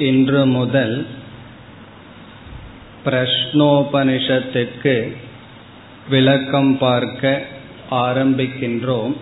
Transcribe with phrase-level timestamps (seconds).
[0.00, 1.06] இன்று முதல்
[3.04, 4.94] பிரஷ்னோபனிஷத்திற்கு
[6.08, 7.42] விளக்கம் பார்க்க
[7.90, 9.14] ஆரம்பிக்கின்றோம்.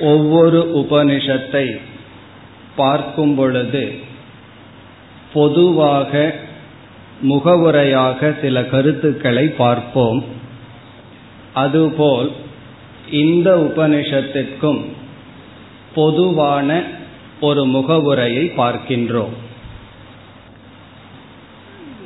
[0.00, 1.80] ஒவ்வொரு உபனிஷத்தை
[2.76, 3.94] பார்க்கும் பொழுது
[5.32, 6.34] பொதுவாக
[7.22, 10.24] முகவுரையாக சில கருத்துக்களை பார்ப்போம்.
[11.54, 12.32] அதுபோல்
[13.10, 14.82] இந்த உபனிஷத்திற்கும்
[15.94, 16.98] பொதுவான
[17.40, 19.34] ஒரு முகவுரையை பார்க்கின்றோம்.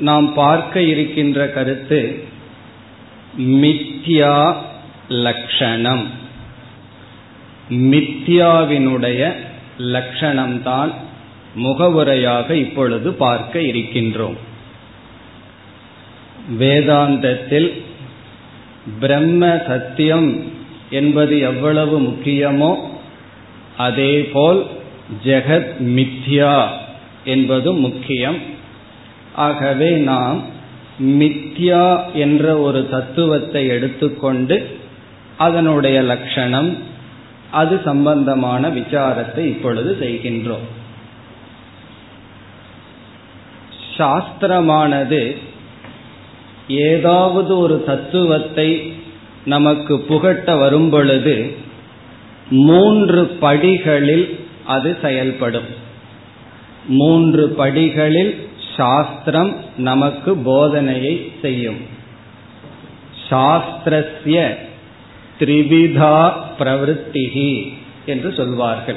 [0.01, 2.25] நாம் பார்க்க இருக்கின்ற கருத்து
[3.39, 4.56] மித்யா
[5.09, 6.05] லக்ஷணம்.
[7.70, 9.33] மித்யாவினுடைய
[9.78, 10.92] லட்சணம்தான்
[11.56, 14.37] முகவுரையாக இப்பொழுது பார்க்க இருக்கின்றோம்.
[16.59, 17.83] வேதாந்தத்தில்
[19.01, 20.53] பிரம்ம சத்தியம்
[20.91, 22.77] என்பது எவ்வளவு முக்கியமோ
[23.77, 24.66] அதேபோல்
[25.25, 26.67] ஜெகத் மித்யா
[27.25, 28.37] என்பது முக்கியம்.
[29.34, 30.42] ஆகவே நாம்
[31.03, 34.77] மித்யா என்ற ஒரு தத்துவத்தை எடுத்துக்கொண்டு
[35.37, 36.78] அதனுடைய லட்சணம்
[37.51, 40.69] அது சம்பந்தமான விசாரத்தை இப்பொழுது செய்கின்றோம்.
[43.97, 45.37] சாஸ்திரமானது
[46.69, 48.93] ஏதாவது ஒரு தத்துவத்தை
[49.45, 51.56] நமக்கு புகட்ட வரும் பொழுது
[52.50, 55.65] மூன்று படிகளில் அது செயல்படும்.
[56.87, 61.77] மூன்று படிகளில் சாஸ்திரம் நமக்கு போதனையை செய்யும்.
[63.31, 64.56] சாஸ்திரஸ்ய
[65.41, 67.73] த்ரிவிதா பிரவருத்திகி
[68.06, 68.97] என்று சொல்வார்கள்.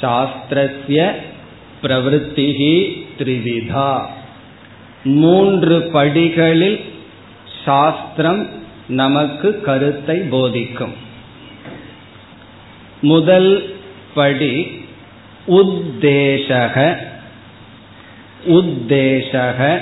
[0.00, 1.12] சாஸ்திரஸ்ய
[1.82, 4.06] பிரவருத்திகி த்ரிவிதா.
[5.04, 6.84] மூன்று படிகளில்
[7.64, 8.48] சாஸ்திரம்
[8.88, 10.92] நமக்கு கருத்தை போதிக்கும்.
[13.00, 13.80] முதல்
[14.14, 14.84] படி
[15.48, 16.96] உத்தேசக
[18.46, 19.80] உத்தேசக.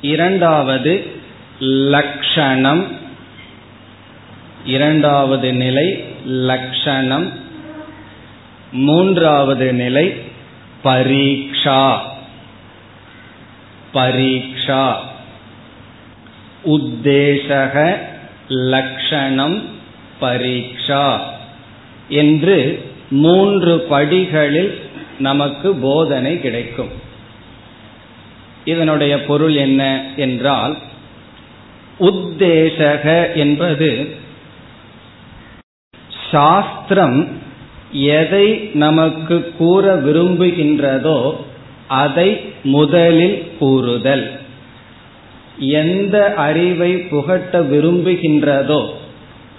[0.00, 1.20] இரண்டாவது
[1.60, 2.86] லக்ஷணம்
[4.64, 7.32] இரண்டாவது நிலை லக்ஷணம்
[8.72, 10.14] மூன்றாவது நிலை
[10.84, 11.98] பரீக்ஷா.
[13.94, 14.96] பரீக்ஷா.
[16.66, 17.96] உத்தேசக
[18.48, 19.62] லக்ஷணம்
[20.20, 21.20] பரீக்ஷா.
[22.10, 22.56] என்று
[23.10, 24.72] மூன்று படிகளில்
[25.18, 26.92] நமக்கு போதனை கிடைக்கும்.
[28.64, 29.82] இதனுடைய பொருள் என்ன
[30.16, 30.74] என்றால்
[32.00, 33.04] உத்தேசக
[33.34, 33.90] என்பது
[36.30, 37.28] சாஸ்திரம்
[37.92, 41.34] எதை நமக்கு கூற விரும்புகின்றதோ
[41.88, 42.28] அதை
[42.62, 44.26] முதலில் கூறுதல்.
[45.58, 48.82] எந்த அறிவை புகட்ட விரும்புகின்றதோ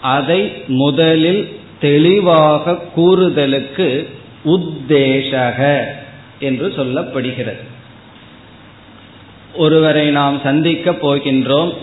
[0.02, 1.42] அதை முதலில்
[1.82, 4.06] தெளிவாக கூறுதலுக்கு
[4.46, 5.80] உத்தேசக
[6.40, 7.64] என்று சொல்லப்படுகிறது.
[9.54, 11.74] ஒருவரை நாம் சந்திக்க போகின்றோம்.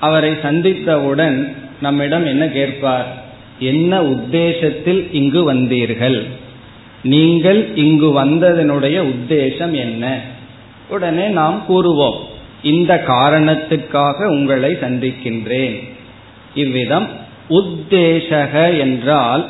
[0.00, 3.24] அவரை சந்தித்தவுடன் நம்மிடம் என்ன கேட்பார்?
[3.58, 6.26] என்ன உத்தேசத்தில் இங்கு வந்தீர்கள்?
[7.02, 10.20] நீங்கள் இங்கு வந்ததனுடைய உத்தேசம் என்ன?
[10.88, 12.18] உடனே நாம் கூறுவோம்.
[12.62, 15.88] இந்த காரணத்துக்காக உங்களை சந்திக்கின்றேன்.
[16.54, 19.46] இவ்விதம் உத்தேசக என்றால்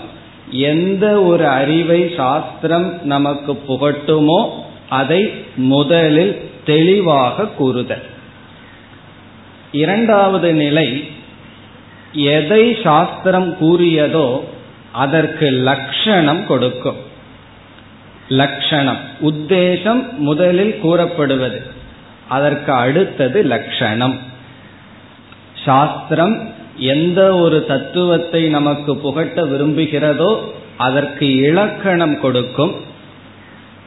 [0.50, 4.50] எந்த ஒரு அறிவை சாஸ்திரம் நமக்கு புகட்டுமோ
[4.88, 8.04] அதை முதலில் தெளிவாக கூறுதல்.
[9.72, 11.09] இரண்டாவது நிலை
[12.12, 14.41] எதை சாஸ்திரம் கூறியதோ
[14.92, 17.00] அதற்கு லட்சணம் கொடுக்கும்.
[18.28, 21.66] லட்சணம் உத்தேசம் முதலில் கூறப்படுவது
[22.28, 24.16] அதற்கு அடுத்தது லட்சணம்
[25.65, 30.39] சாஸ்திரம் எந்த ஒரு தத்துவத்தை நமக்கு புகட்ட விரும்புகிறதோ
[30.77, 32.75] அதற்கு இலக்கணம் கொடுக்கும்.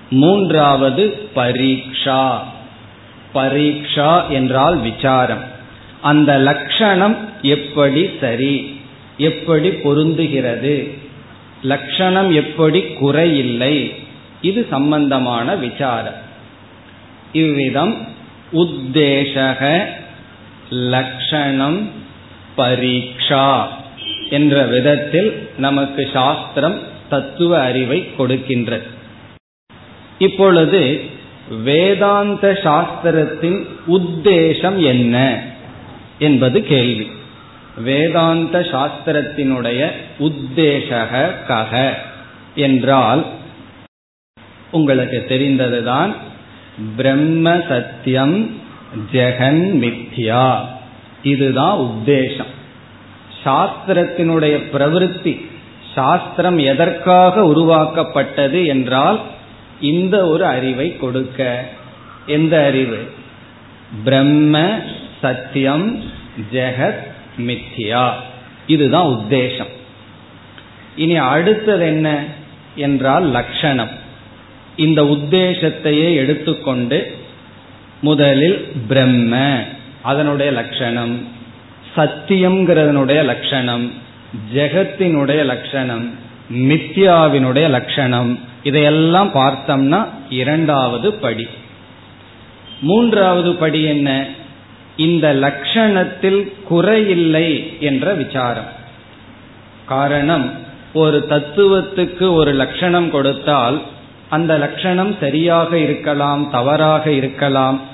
[0.10, 2.38] மூன்றாவது பரீக்ஷா.
[3.34, 5.44] பரீக்ஷா என்றால் விசாரம்.
[6.02, 8.80] அந்த லட்சணம் எப்படி சரி?
[9.18, 10.90] எப்படி பொருந்துகிறது?
[11.64, 13.96] லட்சணம் எப்படி குறையில்லை?
[14.42, 16.30] இது சம்பந்தமான விசாரம்.
[17.32, 18.08] இவ்விதம்
[18.54, 19.84] உத்தேசக
[20.70, 21.90] லட்சணம்
[22.58, 23.68] பரீட்சா
[24.30, 28.88] என்ற விதத்தில் நமக்கு சாஸ்திரம் தத்துவ அறிவை கொடுக்கின்றது.
[30.18, 31.02] இப்பொழுது
[31.64, 35.42] வேதாந்த சாஸ்திரத்தின் உத்தேசம் என்ன
[36.20, 37.12] என்பது கேள்வி.
[37.78, 41.94] வேதாந்த சாஸ்திரத்தினுடைய உத்தேசக கக
[42.56, 43.26] என்றால்
[44.72, 46.16] உங்களுக்கு தெரிந்ததுதான்
[46.98, 48.62] பிரம்ம சத்தியம்
[49.12, 50.66] ஜெகன் மித்யா.
[51.24, 52.52] இதுதான் உத்தேசம்.
[53.46, 55.46] சாஸ்திரத்தினுடைய பிரவருத்தி
[55.96, 59.22] சாஸ்திரம் எதற்காக உருவாக்கப்பட்டது என்றால்
[59.82, 61.68] இந்த ஒரு அறிவை கொடுக்க.
[62.26, 63.12] எந்த அறிவு?
[64.04, 64.80] பிரம்ம
[65.22, 66.04] சத்தியம்
[66.54, 67.08] ஜெகத்
[67.38, 68.10] மித்யா.
[68.68, 69.70] இதுதான் உத்தேசம்.
[70.96, 72.24] இனி அடுத்தது என்ன
[72.76, 73.90] என்றால் லட்சணம்
[74.76, 77.18] இந்த உத்தேசத்தையே எடுத்துக்கொண்டு
[78.02, 79.64] முதலில் பிரம்ம
[80.04, 81.28] அதனுடைய லட்சணம்.
[81.96, 83.92] சத்தியம்ங்கிறதனுடைய லட்சணம்.
[84.54, 86.12] ஜெகத்தினுடைய லட்சணம்.
[86.54, 88.40] மித்யாவினுடைய லட்சணம்.
[88.64, 91.48] இதையெல்லாம் பார்த்தோம்னா இரண்டாவது படி.
[92.82, 94.26] மூன்றாவது படி என்ன?
[94.98, 98.80] இந்த லட்சணத்தில் குறையில்லை என்ற விசாரம்.
[99.86, 100.52] காரணம்
[100.94, 103.82] ஒரு தத்துவத்துக்கு ஒரு லட்சணம் கொடுத்தால்
[104.30, 107.91] அந்த லட்சணம் சரியாக இருக்கலாம் தவறாக இருக்கலாம்.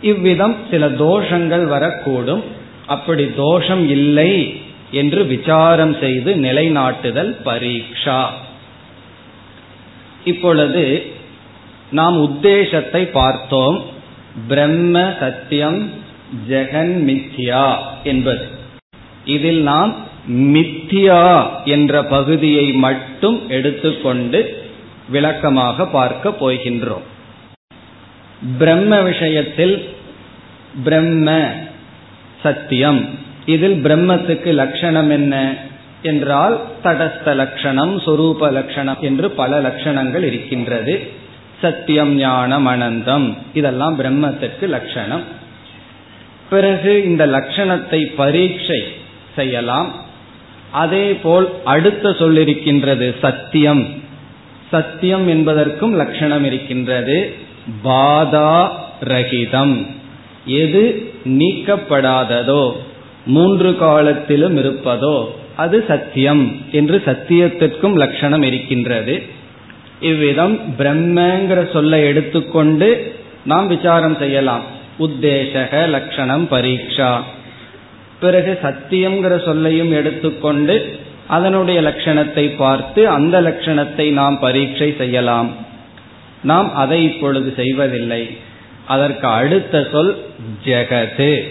[0.00, 2.42] இவ்விதம் சில தோஷங்கள் வரக்கூடும்.
[2.86, 4.60] அப்படி தோஷம் இல்லை
[4.90, 8.20] என்று விசாரம் செய்து நிலைநாட்டுதல் பரீட்சா
[10.24, 11.12] இப்பொழுது
[11.90, 13.82] நாம் உத்தேசத்தை பார்த்தோம்.
[14.48, 15.90] பிரம்ம சத்தியம்
[16.48, 18.48] ஜெகன் மித்யா என்பது.
[19.24, 19.94] இதில் நாம்
[20.26, 24.66] மித்தியா என்ற பகுதியை மட்டும் எடுத்துக்கொண்டு
[25.08, 27.06] விளக்கமாக பார்க்க போகின்றோம்.
[28.58, 29.88] பிரம்ம விஷயத்தில்
[30.84, 31.50] பிரம்ம
[32.42, 33.06] சத்தியம்.
[33.46, 35.54] இதில் பிரம்மத்துக்கு லட்சணம் என்ன?
[36.02, 41.10] என்றால் தடஸ்த லட்சணம் சொரூப லட்சணம் என்று பல லட்சணங்கள் இருக்கின்றது.
[41.60, 45.22] சத்தியம் ஞானம் அனந்தம் இதெல்லாம் பிரம்மத்துக்கு லட்சணம்.
[46.50, 48.82] பிறகு இந்த லட்சணத்தை பரீட்சை
[49.36, 49.94] செய்யலாம்.
[50.70, 53.88] அதே போல் அடுத்த சொல்லிருக்கின்றது சத்தியம்.
[54.70, 57.46] சத்தியம் என்பதற்கும் லட்சணம் இருக்கின்றது.
[57.84, 58.68] பாதா
[59.00, 59.86] ரகிதம்
[60.44, 62.72] எது நீக்கப்படாததோ
[63.24, 65.16] மூன்று காலத்திலும் இருப்பதோ
[65.56, 69.22] அது சத்தியம் என்று சத்தியத்திற்கும் லட்சணம் இருக்கின்றது.
[70.00, 72.88] இவ்விதம் பிரம்மங்கிற சொல்லை எடுத்துக்கொண்டு
[73.44, 74.64] நாம் விசாரம் செய்யலாம்.
[74.98, 77.20] உத்தேசக லட்சணம் பரீட்சா.
[78.20, 80.76] பிறகு சத்தியம்ங்கிற சொல்லையும் எடுத்துக்கொண்டு
[81.26, 85.50] அதனுடைய லட்சணத்தை பார்த்து அந்த லட்சணத்தை நாம் பரீட்சை செய்யலாம்.
[86.42, 88.38] நாம் அதை இப்பொழுது செய்வதில்லை.
[88.86, 90.26] அதற்கு அடுத்த சொல்
[90.64, 91.48] ஜெகது.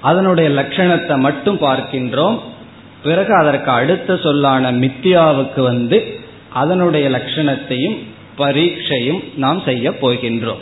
[0.00, 2.40] அதனுடைய லட்சணத்தை மட்டும் பார்க்கின்றோம்.
[3.02, 7.98] பிறகு அதற்கு அடுத்த சொல்லான மித்யாவுக்கு வந்து அதனுடைய லட்சணத்தையும்
[8.36, 10.58] பரீட்சையும் நாம் செய்ய போகின்றோம்.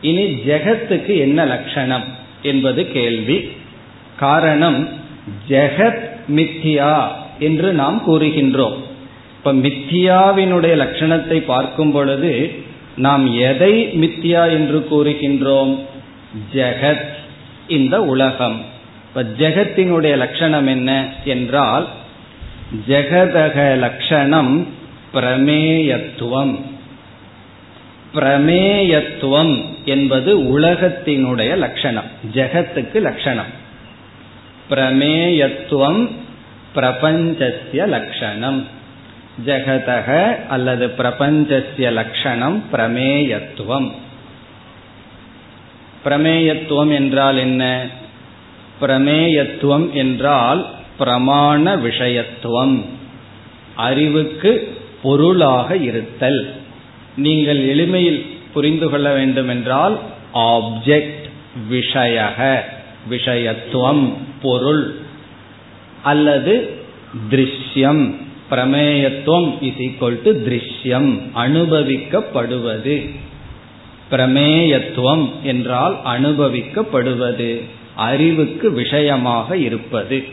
[0.00, 2.04] இனி ஜெகத்துக்கு என்ன லட்சணம்
[2.42, 3.50] என்பது கேள்வி.
[4.16, 4.88] காரணம்
[5.48, 7.08] ஜெகத் மித்யா
[7.38, 8.76] என்று நாம் கூறுகின்றோம்.
[9.44, 12.64] இப்ப மித்தியாவினுடைய லட்சணத்தை பார்க்கும் பொழுது
[12.96, 15.80] நாம் எதை மித்தியா என்று கூறுகின்றோம்?
[16.54, 17.08] ஜெகத்
[17.68, 18.64] இந்த உலகம்.
[19.08, 21.88] இப்ப ஜெகத்தினுடைய லட்சணம் என்ன என்றால்
[22.88, 24.66] ஜெகதக லட்சணம்
[25.14, 26.60] பிரமேயத்துவம்.
[28.14, 33.50] பிரமேயத்துவம் என்பது உலகத்தினுடைய லட்சணம் ஜெகத்துக்கு லட்சணம்.
[34.70, 36.10] பிரமேயத்துவம்
[36.74, 38.80] பிரபஞ்சசிய லட்சணம்.
[39.44, 43.92] ஜெகதக அல்லது பிரபஞ்சசிய லட்சணம் பிரமேயத்துவம்.
[46.04, 47.86] பிரமேயத்துவம் என்றால் என்ன?
[48.80, 52.84] பிரமேயத்துவம் என்றால் பிரமாண விஷயத்துவம்.
[53.76, 56.54] அறிவுக்கு பொருளாக இருத்தல்.
[57.16, 59.98] நீங்கள் எளிமையில் புரிந்து கொள்ள வேண்டும் என்றால்
[60.34, 61.30] ஆப்ஜெக்ட்
[61.68, 62.64] விஷய
[63.10, 64.12] விஷயத்துவம்
[64.42, 64.94] பொருள்
[66.02, 66.74] அல்லது
[67.30, 68.21] திருஷ்யம்.
[68.52, 73.10] பிரமேயத்துவம் இஸ் ஈக்வல் டு திருஷ்யம் அனுபவிக்கப்படுவது.
[74.10, 77.62] பிரமேயத்துவம் என்றால் அனுபவிக்கப்படுவது
[77.94, 80.24] அறிவுக்கு விஷயமாக இருப்பது.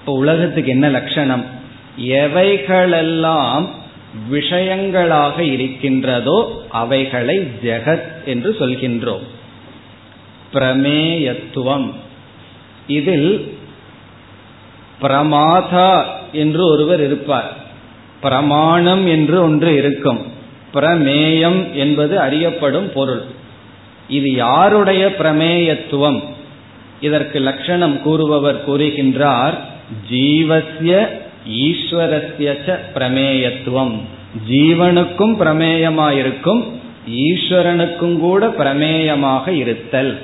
[0.00, 1.44] இப்போ உலகத்துக்கு என்ன லட்சணம்?
[2.00, 3.68] எவைகளெல்லாம்
[4.30, 9.24] விஷயங்களாக இருக்கின்றதோ அவைகளை ஜெகத் என்று சொல்கின்றோம்.
[10.52, 11.92] பிரமேயத்துவம்.
[12.86, 13.58] இதில்
[15.02, 17.52] பிரமாதா என்று ஒருவர் இருப்பார்.
[18.20, 20.32] பிரமாணம் என்று ஒன்று இருக்கும்.
[20.74, 23.22] பிரமேயம் என்பது அறியப்படும் பொருள்.
[24.08, 26.22] இது யாருடைய பிரமேயத்துவம்?
[27.00, 29.54] இதற்கு லட்சணம் கூறுபவர் கூறுகின்றார்
[30.10, 31.08] ஜீவசிய
[31.50, 34.00] ஈஸ்வரஸ்ய பிரமேயத்துவம்.
[34.50, 36.62] ஜீவனுக்கும் பிரமேயமாயிருக்கும்
[37.10, 40.18] ஈஸ்வரனுக்கும் கூட பிரமேயமாக இருத்தல்.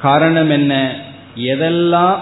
[0.00, 0.96] காரணம் என்ன?
[1.36, 2.18] எதெல்லாம்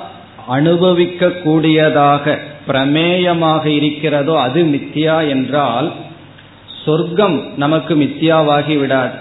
[0.47, 5.93] அனுபவிக்க கூடியதாக பிரமேயமாக இருக்கிறதோ அது மித்தியா என்றால்
[6.85, 9.15] சொர்க்கம் நமக்கு மித்தியாவாகி விடாது.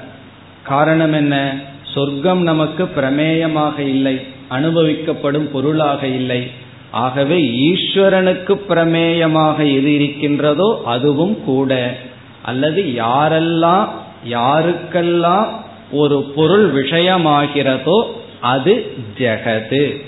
[0.63, 1.55] காரணம் என்ன?
[1.93, 6.51] சொர்க்கம் நமக்கு பிரமேயமாக இல்லை அனுபவிக்கப்படும் பொருளாக இல்லை.
[6.91, 11.97] ஆகவே ஈஸ்வரனுக்கு பிரமேயமாக எது இருக்கின்றதோ அதுவும் கூட.
[12.43, 13.87] அல்லது யாரெல்லாம்
[14.29, 15.47] யாருக்கெல்லாம்
[15.91, 18.01] ஒரு பொருள் விஷயமாகிறதோ
[18.41, 20.07] அது ஜெகது.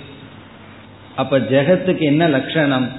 [1.16, 2.90] அப்ப ஜெகத்துக்கு என்ன லட்சணம்?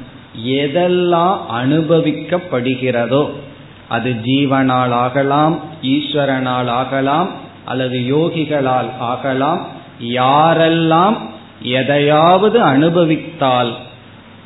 [0.47, 3.31] எதெல்லாம் அனுபவிக்கப்படுகிறதோ
[3.89, 7.31] அது ஜீவனால் ஆகலாம் ஈஸ்வரனால் ஆகலாம்
[7.65, 9.67] அல்லது யோகிகளால் ஆகலாம்
[10.01, 11.17] யாரெல்லாம்
[11.63, 13.75] எதையாவது அனுபவித்தால்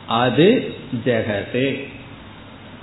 [0.07, 0.73] அது
[1.05, 1.85] ஜெகது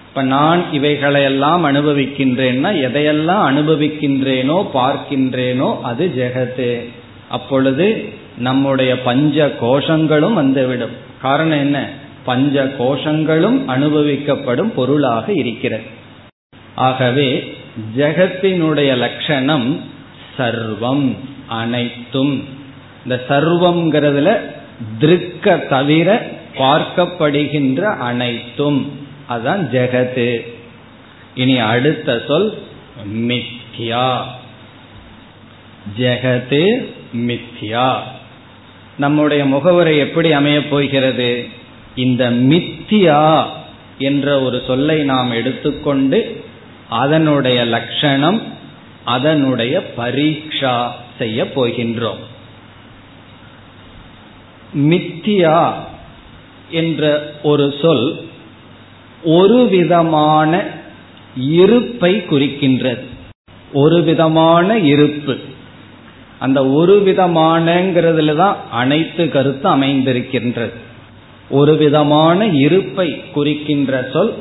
[0.07, 6.89] இப்ப நான் இவைகளையெல்லாம் அனுபவிக்கின்றேன்னா எதையெல்லாம் அனுபவிக்கின்றேனோ பார்க்கின்றேனோ அது ஜெகத்து.
[7.29, 10.91] அப்பொழுது நம்முடைய பஞ்ச கோஷங்களும் வந்துவிடும்.
[11.21, 11.89] காரணம் என்ன?
[12.23, 15.83] பஞ்ச கோஷங்களும் அனுபவிக்கப்படும் பொருளாக இருக்கிறது.
[16.75, 17.57] ஆகவே
[17.97, 19.81] ஜெகத்தினுடைய லட்சணம்
[20.37, 21.15] சர்வம்
[21.47, 22.43] அனைத்தும்.
[23.03, 24.39] இந்த சர்வம்ங்கிறதுல
[24.99, 28.91] திருக்க தவிர பார்க்கப்படுகின்ற அனைத்தும்.
[29.27, 30.53] அதுதான் ஜெகத்து.
[31.35, 32.57] இனி அடுத்த சொல்
[33.17, 34.17] மித்யா.
[35.97, 36.85] ஜெகத்து
[37.15, 37.97] மித்யா.
[38.97, 41.47] நம்முடைய முகவரை எப்படி அமையப் போகிறது?
[41.95, 43.43] இந்த மித்தியா
[43.97, 46.43] என்ற ஒரு சொல்லை நாம் எடுத்துக்கொண்டு
[46.89, 48.41] அதனுடைய லட்சணம்
[49.05, 52.21] அதனுடைய பரீட்சா செய்ய போகின்றோம்.
[54.77, 55.71] மித்தியா
[56.69, 58.27] என்ற ஒரு சொல்
[59.23, 60.63] ஒரு விதமான
[61.37, 63.05] இருப்பை குறிக்கின்றது.
[63.73, 65.37] ஒரு விதமான இருப்பு.
[66.43, 70.73] அந்த ஒரு விதமானங்கிறதுல தான் அனைத்து கருத்து அமைந்திருக்கின்றது.
[71.49, 74.33] ஒரு விதமான இருப்பை குறிக்கின்ற சொல்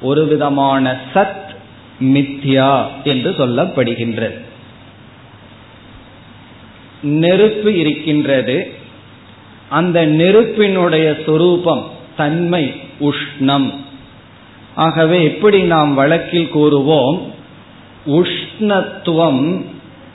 [0.00, 1.42] ஒரு விதமான சத்
[2.00, 4.38] மித்யா என்று சொல்லப்படுகின்றது.
[7.02, 8.72] நெருப்பு இருக்கின்றது.
[9.68, 13.72] அந்த நெருப்பினுடைய சொரூபம் தன்மை உஷ்ணம்.
[14.74, 17.18] ஆகவே எப்படி நாம் வழக்கில் கூறுவோம்?
[18.06, 19.64] உஷ்ணத்துவம்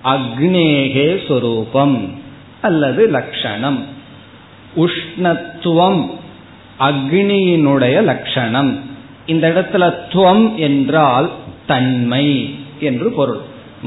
[0.03, 2.12] அக்னேகே சொரூபம்
[2.62, 3.86] அல்லது லட்சணம்
[4.75, 6.10] உஷ்ணத்துவம்
[6.79, 8.79] அக்னியினுடைய லட்சணம்
[9.25, 11.29] இந்த இடத்துல துவம் என்றால்
[11.68, 13.39] தன்மை என்று பொருள்.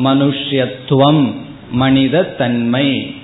[0.05, 1.33] மனுஷ்யத்துவம்
[1.71, 3.15] மனித தன்மை.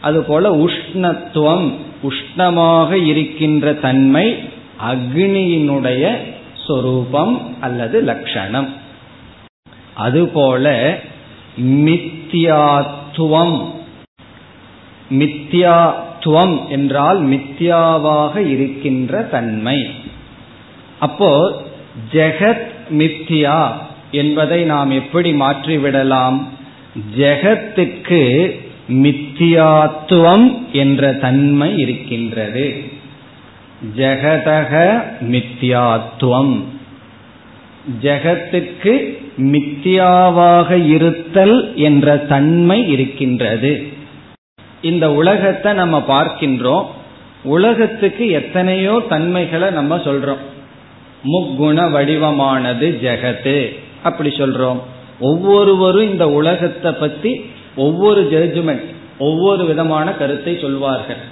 [0.00, 4.36] அதுபோல உஷ்ணத்துவம் உஷ்ணமாக இருக்கின்ற தன்மை
[4.90, 6.16] அக்னியினுடைய
[6.66, 8.68] சொரூபம் அல்லது லட்சணம்
[9.94, 10.98] அதுபோல
[11.60, 13.70] மித்தியாத்துவம்.
[15.10, 19.90] மித்தியாத்துவம் என்றால் மித்தியாவாக இருக்கின்ற தன்மை.
[20.98, 21.62] அப்போ
[22.12, 23.72] ஜெகத் மித்தியா
[24.10, 26.42] என்பதை நாம் எப்படி மாற்றிவிடலாம்?
[27.16, 28.52] ஜெகத்துக்கு
[28.88, 32.90] மித்தியாத்துவம் என்ற தன்மை இருக்கின்றது.
[33.96, 36.60] ஜெகதக மித்தியாத்துவம்.
[38.02, 43.82] ஜெகத்துக்கு மித்தியாவாக இருத்தல் என்ற தன்மை இருக்கின்றது.
[44.82, 46.84] இந்த உலகத்தை நம்ம பார்க்கின்றோம்.
[47.42, 50.42] உலகத்துக்கு எத்தனையோ தன்மைகளை நம்ம சொல்றோம்.
[51.24, 54.80] முக்குண வடிவமானது ஜெகத்து அப்படி சொல்றோம்.
[55.20, 57.44] ஒவ்வொருவரும் இந்த உலகத்தை பத்தி
[57.76, 58.86] ஒவ்வொரு ஜட்ஜ்மெண்ட்
[59.18, 61.22] ஒவ்வொரு விதமான கருத்தை சொல்வார்கள்.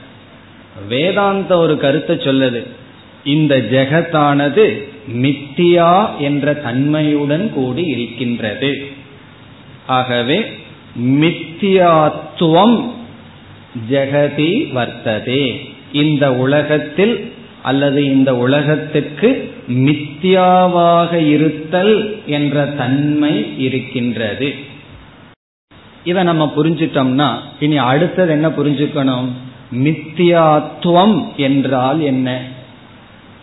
[0.88, 2.66] வேதாந்த ஒரு கருத்தை சொல்லுது.
[3.26, 4.66] இந்த ஜெகத்தானது
[5.14, 8.86] மித்தியா என்ற தன்மையுடன் கூடி இருக்கின்றது.
[9.86, 10.38] ஆகவே
[11.00, 12.76] மித்தியாத்துவம்
[13.90, 15.44] ஜெகதி வர்த்ததே.
[15.92, 24.54] இந்த உலகத்தில் அல்லது இந்த உலகத்துக்கு மித்தியாவாக இருத்தல் என்ற தன்மை இருக்கின்றது.
[26.04, 27.28] இதை நம்ம புரிஞ்சிட்டோம்னா
[27.60, 29.28] இனி அடுத்தது என்ன புரிஞ்சுக்கணும்?
[29.74, 32.28] மித்தியாத்துவம் என்றால் என்ன?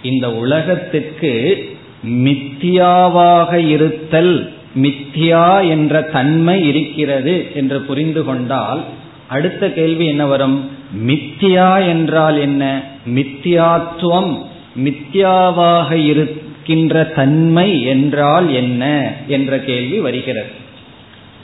[0.03, 1.65] இந்த உலகத்துக்கு
[2.07, 8.83] மித்தியாவாக இருத்தல் மித்தியா என்ற தன்மை இருக்கிறது என்று புரிந்து கொண்டால்
[9.27, 10.69] அடுத்த கேள்வி என்ன வரும்?
[11.07, 12.83] மித்தியா என்றால் என்ன?
[13.15, 14.45] மித்தியாத்துவம்
[14.83, 20.51] மித்தியாவாக இருக்கின்ற தன்மை என்றால் என்ன என்ற கேள்வி வருகிறது.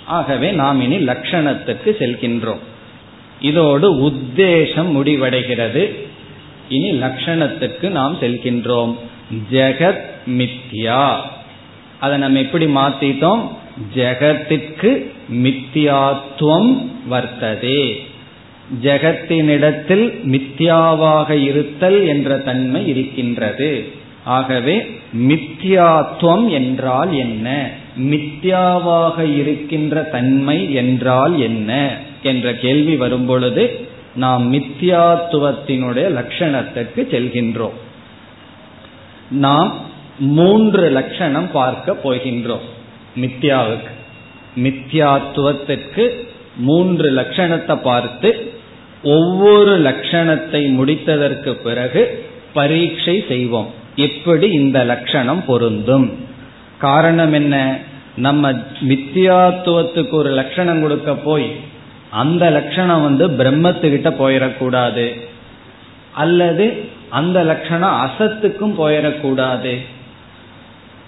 [0.06, 2.60] ஆகவே நாம் இனி லட்சணத்துக்கு செல்கின்றோம்.
[3.42, 6.09] இதோடு உத்தேசம் முடிவடைகிறது.
[6.70, 8.96] இனி லட்சணத்துக்கு நாம் செல்கின்றோம்.
[9.52, 11.16] ஜெகத் மித்யா.
[12.00, 13.42] அதை நம்ம எப்படி மாத்திட்டோம்?
[13.96, 17.96] ஜெகத்திற்கு மித்தியாத்துவம் வர்த்ததே.
[18.82, 23.92] ஜெகத்தினிடத்தில் மித்யாவாக இருத்தல் என்ற தன்மை இருக்கின்றது.
[24.24, 27.70] ஆகவே மித்யாத்துவம் என்றால் என்ன?
[28.00, 31.98] மித்யாவாக இருக்கின்ற தன்மை என்றால் என்ன?
[32.24, 37.78] என்ற கேள்வி வரும்பொழுது நாம் மித்தியாத்துவத்தினுடைய லட்சணத்துக்கு செல்கின்றோம்.
[39.30, 39.76] நாம்
[40.20, 42.68] மூன்று லட்சணம் பார்க்க போகின்றோம்.
[43.16, 43.98] மித்யாவுக்கு
[44.56, 46.26] மித்யாத்துவத்திற்கு
[46.56, 48.54] மூன்று லட்சணத்தை பார்த்து
[49.04, 53.74] ஒவ்வொரு லட்சணத்தை முடித்ததற்கு பிறகு பரீட்சை செய்வோம்.
[53.96, 56.28] எப்படி இந்த லட்சணம் பொருந்தும்?
[56.78, 57.78] காரணம் என்ன?
[58.16, 58.52] நம்ம
[58.88, 61.52] மித்தியாத்துவத்துக்கு ஒரு லட்சணம் கொடுக்க போய்
[62.12, 65.20] அந்த லட்சணம் வந்து பிரம்மத்துக்கிட்ட போயிடக்கூடாது.
[66.14, 69.78] அல்லது அந்த லட்சணம் அசத்துக்கும் போயிடக்கூடாது.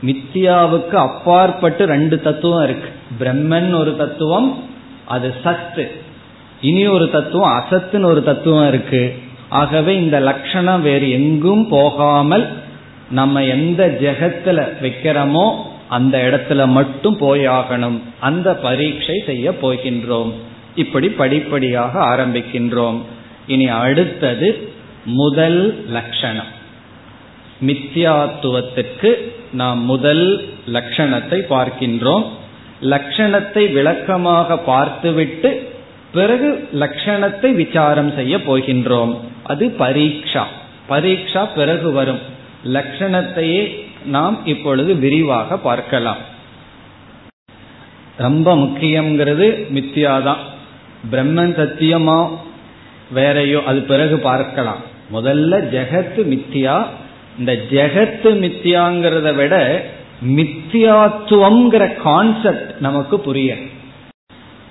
[0.05, 2.89] மித்தியாவுக்கு அப்பாற்பட்டு ரெண்டு தத்துவம் இருக்கு.
[3.19, 4.63] பிரம்மன் ஒரு தத்துவம்
[5.05, 5.91] அது சத்து.
[6.61, 9.17] இனி ஒரு தத்துவம் அசத்துன்னு ஒரு தத்துவம் இருக்கு.
[9.49, 12.49] ஆகவே இந்த லட்சணம் வேறு எங்கும் போகாமல்
[13.11, 15.53] நம்ம எந்த ஜெகத்துல வைக்கிறோமோ
[15.87, 20.33] அந்த இடத்துல மட்டும் போயாகணும் அந்த பரீட்சை செய்ய போகின்றோம்.
[20.75, 23.01] இப்படி படிப்படியாக ஆரம்பிக்கின்றோம்.
[23.47, 24.73] இனி அடுத்தது
[25.05, 26.59] முதல் லட்சணம்.
[27.65, 32.25] மித்யாத்துவத்திற்கு நாம் முதல் லட்சணத்தை பார்க்கின்றோம்.
[32.81, 35.73] லட்சணத்தை விளக்கமாக பார்த்துவிட்டு
[36.11, 39.19] பிறகு லட்சணத்தை விசாரம் செய்ய போகின்றோம்.
[39.43, 40.43] அது பரீட்சா.
[40.89, 42.19] பரீட்சா பிறகு வரும்.
[42.65, 46.17] லட்சணத்தையே நாம் இப்பொழுது விரிவாக பார்க்கலாம்.
[48.17, 50.37] ரொம்ப முக்கியங்கிறது மித்தியாதான்.
[51.11, 52.19] பிரம்மன் சத்தியமா
[53.15, 54.81] வேறையோ அது பிறகு பார்க்கலாம்.
[55.13, 56.75] முதல்ல ஜெகத்து மித்தியா
[57.39, 59.55] இந்த ஜெகத்து மித்தியாங்கிறத விட
[60.37, 63.51] மித்தியாத்துவம்ங்கிற கான்செப்ட் நமக்கு புரிய.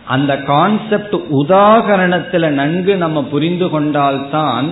[0.05, 4.69] அந்த கான்செப்ட் உதாகரணத்துல நன்கு நம்ம புரிந்து கொண்டால்தான்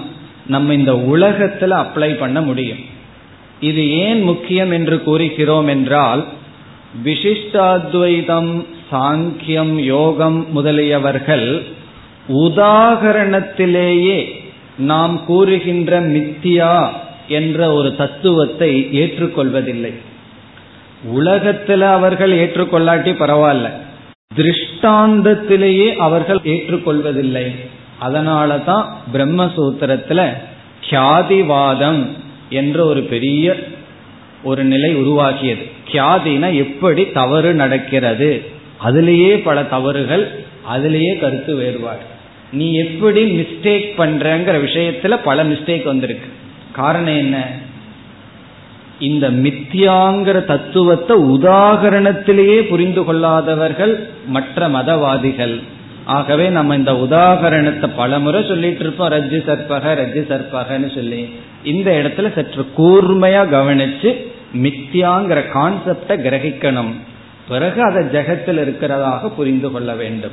[0.46, 2.82] நம்ம இந்த உலகத்துல அப்ளை பண்ண முடியும்.
[3.60, 6.24] இது ஏன் முக்கியம் என்று கூறுகிறோம் என்றால்
[7.04, 8.52] விசிஷ்டாத்வைதம்
[8.92, 11.62] சாங்கியம் யோகம் முதலியவர்கள்
[12.28, 14.35] உதாகரணத்திலேயே
[14.78, 16.88] நாம் கூறுகின்ற மித்தியா
[17.28, 19.92] என்ற ஒரு தத்துவத்தை ஏற்றுக்கொள்வதில்லை.
[21.05, 23.70] உலகத்தில் அவர்கள் ஏற்றுக்கொள்ளாட்டி பரவாயில்ல.
[24.35, 27.51] திருஷ்டாந்தத்திலேயே அவர்கள் ஏற்றுக்கொள்வதில்லை.
[27.98, 30.33] அதனால தான் பிரம்மசூத்திரத்தில்
[30.90, 32.07] கியாதிவாதம்
[32.48, 33.57] என்ற ஒரு பெரிய
[34.42, 38.57] ஒரு நிலை உருவாக்கியது கியாதினா எப்படி தவறு நடக்கிறது?
[38.84, 41.98] அதுலேயே பல தவறுகள் அதுலேயே கருத்து வேறுபாடு.
[42.52, 46.28] நீ எப்படி மிஸ்டேக் பண்றங்கிற விஷயத்துல பல மிஸ்டேக் வந்திருக்கு.
[46.72, 47.46] காரணம் என்ன?
[48.98, 55.62] இந்த மித்தியாங்கிற தத்துவத்தை உதாகரணத்திலேயே புரிந்து கொள்ளாதவர்கள் மற்ற மதவாதிகள்.
[56.04, 61.28] ஆகவே நம்ம இந்த உதாகரணத்தை பலமுறை சொல்லிட்டு இருப்போம் ரஜ்ஜு சற்பக ரஜ்ஜு சற்பகன்னு சொல்லி.
[61.64, 66.92] இந்த இடத்துல சற்று கூர்மையா கவனிச்சு மித்தியாங்கிற கான்செப்டை கிரகிக்கணும்.
[67.48, 70.32] பிறகு அதை ஜெகத்தில் இருக்கிறதாக புரிந்து கொள்ள வேண்டும்.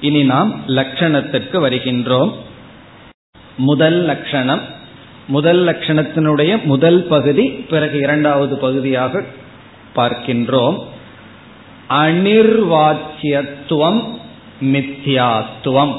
[0.00, 2.32] இனி நாம் லட்சணத்திற்கு வருகின்றோம்.
[3.56, 4.60] முதல் லட்சணம்
[5.26, 9.24] முதல் லட்சணத்தினுடைய முதல் பகுதி பிறகு இரண்டாவது பகுதியாக
[9.96, 10.82] பார்க்கின்றோம்.
[11.88, 14.16] அனிர்வாச்சியத்துவம்
[14.60, 15.94] மித்யாத்துவம்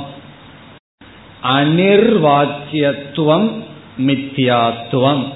[1.43, 3.63] அனிர்வாச்சியத்துவம்
[3.97, 5.31] மித்யாத்துவம்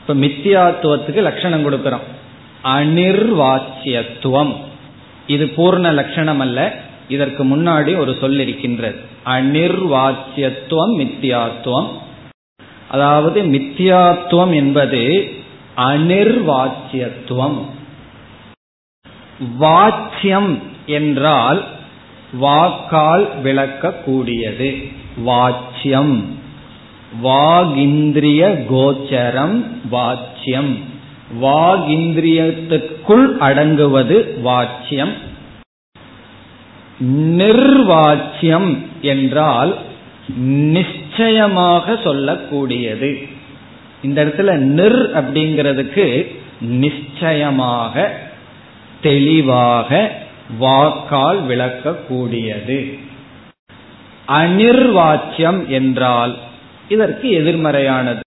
[0.00, 2.13] இப்ப மித்தியாத்துவத்துக்கு லட்சணம் கொடுக்கிறோம்.
[2.64, 4.54] அனிர்வாச்சியத்துவம்.
[5.26, 6.74] இது பூர்ண லட்சணம் அல்ல
[7.08, 11.88] இதற்கு முன்னாடி ஒரு சொல் இருக்கின்றது அனிர்வாச்சியத்துவம் மித்தியாத்துவம்.
[12.88, 15.30] அதாவது மித்தியாத்துவம் என்பது
[15.76, 17.58] அனிர்வாச்சியத்துவம்.
[19.60, 21.64] வாச்சியம் என்றால்
[22.32, 24.92] வாக்கால் விளக்கக்கூடியது.
[25.26, 26.24] வாச்சியம்.
[27.22, 30.78] வாகிந்திரிய கோச்சரம் வாச்சியம்.
[31.40, 35.14] வாகிந்திரியத்திற்குள் அடங்குவது வாச்சியம்.
[37.40, 39.78] நிர்வாச்சியம் என்றால்
[40.76, 43.10] நிச்சயமாக சொல்லக்கூடியது.
[44.02, 46.06] இந்த இடத்துல நிர் அப்படிங்கிறதுக்கு
[46.60, 48.12] நிச்சயமாக
[49.00, 50.10] தெளிவாக
[50.58, 52.98] வாக்கால் விளக்கக்கூடியது.
[54.28, 56.34] அனிர்வாச்சியம் என்றால்
[56.88, 58.22] இதற்கு எதிர்மறையானது.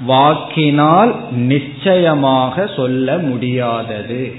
[0.00, 4.34] வாக்கினால் நிச்சயமாக சொல்ல முடியாதது.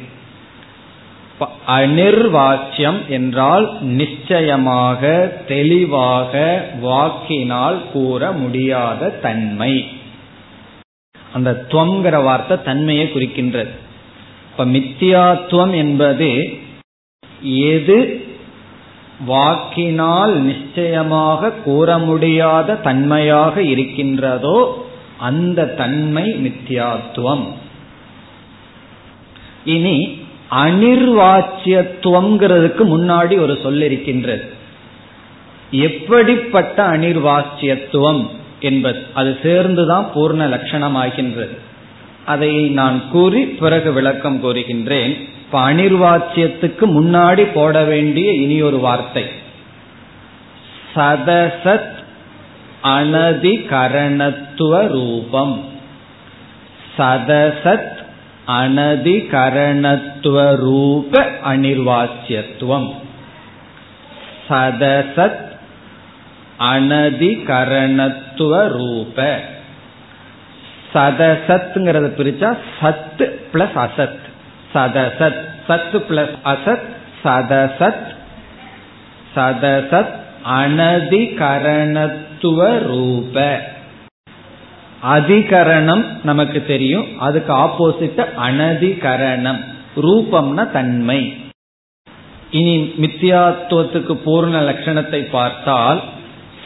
[1.68, 9.88] அனிர்வாச்சியம் என்றால் நிச்சயமாக தெளிவாக வாக்கினால் கூற முடியாத தன்மை.
[11.34, 13.70] அந்த துவங்கிற வார்த்தை தன்மையை குறிக்கின்றது.
[14.52, 16.60] இப்ப மித்தியாத்துவம் என்பது
[17.41, 18.24] எது?
[19.26, 27.47] வாக்கினால் நிச்சயமாக கூற முடியாத தன்மையாக இருக்கின்றதோ அந்த தன்மை மித்யாத்துவம்
[29.65, 34.54] இனி அனிர்வாச்சியத்துவம்ங்கிறதுக்கு முன்னாடி ஒரு சொல் இருக்கின்றது
[35.71, 38.28] எப்படிப்பட்ட அனிர்வாச்சியத்துவம்
[38.60, 41.58] என்பது அது சேர்ந்துதான் பூர்ண லட்சணமாகின்றது.
[42.25, 45.19] அதை நான் கூறி பிறகு விளக்கம் கூறுகின்றேன்.
[45.19, 49.23] இப்ப அனிர்வாச்சியத்துக்கு முன்னாடி போட வேண்டிய இனி ஒரு வார்த்தை.
[50.95, 51.94] சதசத்
[52.86, 55.65] அனதிகரணத்துவ ரூபம்.
[56.98, 57.93] சதசத்
[58.48, 62.93] அனதிகரணத்துவ ரூப அனிர்வாச்சியத்துவம்.
[64.50, 65.43] சதசத்
[66.60, 69.39] அனதிகரணத்துவ ரூப.
[70.93, 74.19] சதசத்ங்கிறத பிரிச்சா சத் பிளஸ் அசத்.
[74.74, 76.86] சதசத் சத் பிளஸ் அசத்
[77.24, 78.06] சதசத்.
[79.36, 82.34] சதசத் அனதிகரணத்துவ
[82.79, 83.62] ரூப.
[85.03, 87.19] அதிகரணம் நமக்கு தெரியும்.
[87.19, 89.63] அதுக்கு ஆப்போசிட் அனதிகரணம்.
[89.95, 91.34] ரூபம்னா தன்மை.
[92.51, 96.03] இனி மித்தியாத்துவத்துக்கு பூர்ண லட்சணத்தை பார்த்தால்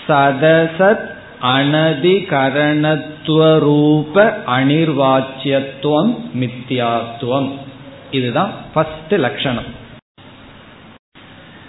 [0.07, 7.51] சதசத் அனதிகரணத்துவரூப அனிர்வாச்சியத்துவம் மித்தியாத்துவம்.
[8.11, 9.77] இதுதான் ஃபர்ஸ்ட் லட்சணம்.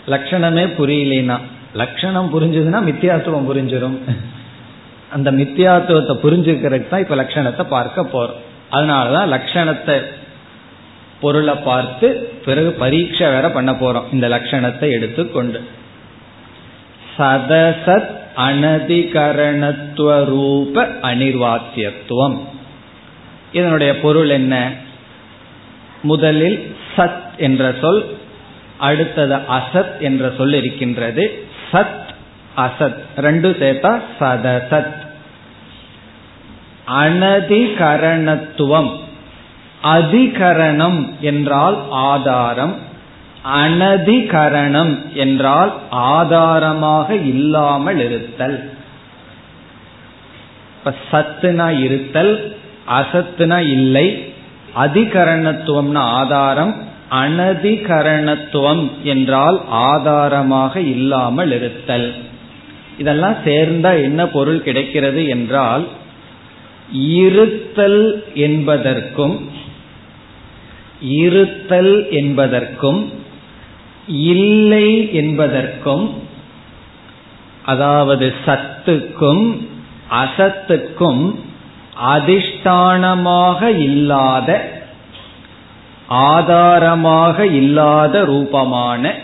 [0.07, 1.38] லட்சணமே புரியலனா
[1.75, 3.99] லட்சணம் புரிஞ்சதுன்னா மித்தியாத்துவம் புரிஞ்சிடும்
[5.11, 8.39] அந்த மித்தியாத்துவத்தை புரிஞ்சுக்கிறதுக்கு தான் இப்ப லட்சணத்தை பார்க்க போறோம்.
[8.73, 10.03] அதனாலதான் லட்சணத்தை
[11.21, 14.03] பொருளை பார்த்து பிறகு பரீட்சை வேற பண்ண போறோம்.
[14.13, 15.65] இந்த லட்சணத்தை எடுத்துக்கொண்டு.
[17.19, 22.39] சதசத் அனதிகரணத்துவ ரூப அனிர்வாத்தியத்துவம்.
[23.53, 24.73] இதனுடைய பொருள் என்ன?
[26.03, 28.17] முதலில் சத் என்ற சொல்
[28.79, 31.45] அடுத்தது அசத் என்ற சொல் இருக்கின்றது.
[31.73, 32.09] சத்
[32.57, 33.03] அசத்.
[33.17, 35.09] ரெண்டு சேர்த்தா சதசத்
[37.01, 38.99] அனதிகரணத்துவம்.
[39.85, 42.79] அதிகரணம் என்றால் ஆதாரம்.
[43.55, 48.71] அனதிகரணம் என்றால் ஆதாரமாக இல்லாமல் இருத்தல்.
[50.79, 52.57] இப்ப சத்துனா இருத்தல்
[52.89, 54.35] அசத்துனா இல்லை.
[54.77, 56.89] அதிகரணத்துவம்னா ஆதாரம்.
[57.11, 62.14] அனதிகரணத்துவம் என்றால் ஆதாரமாக இல்லாமல் இருத்தல்.
[62.99, 65.85] இதெல்லாம் சேர்ந்தா என்ன பொருள் கிடைக்கிறது என்றால்
[67.18, 68.03] இருத்தல்
[68.35, 69.37] என்பதற்கும்
[71.20, 73.01] இருத்தல் என்பதற்கும்
[74.07, 76.07] இல்லை என்பதற்கும்
[77.62, 79.44] அதாவது சத்துக்கும்
[80.14, 81.23] அசத்துக்கும்
[82.11, 84.51] அதிஷ்டானமாக இல்லாத
[86.11, 89.14] ஆதாரமாக இல்லாத ரூபமான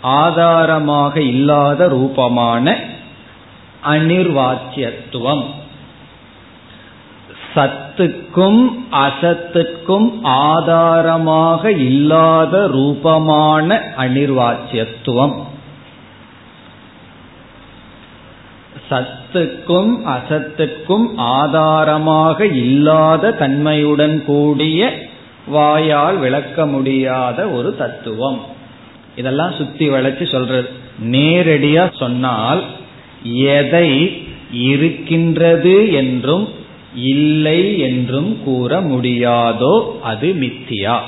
[0.00, 2.76] ஆதாரமாக இல்லாத ரூபமான
[3.84, 5.44] அனிர்வாக்கியத்துவம்.
[7.54, 15.34] சத்துக்கும் அசத்துக்கும் ஆதாரமாக இல்லாத ரூபமான அனிர்வாச்சியத்துவம்
[18.90, 25.06] சத்துக்கும் அசத்துக்கும் ஆதாரமாக இல்லாத தன்மையுடன் கூடிய
[25.48, 28.44] வாயால் விளக்க முடியாத ஒரு தத்துவம்.
[29.16, 30.68] இதெல்லாம் சுத்தி வளைச்சு சொல்றது.
[31.06, 32.64] நேரடியா சொன்னால்
[33.32, 36.48] எதை இருக்கின்றது என்றும்
[36.94, 40.98] இல்லை என்றும் கூற முடியாதோ அது மித்தியா.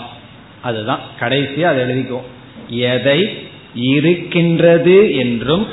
[0.62, 1.00] அதுதான்.
[1.20, 2.28] கடைசியா அதை எழுதிக்குவோம்.
[2.68, 3.28] எதை
[3.74, 5.66] இருக்கின்றது என்றும்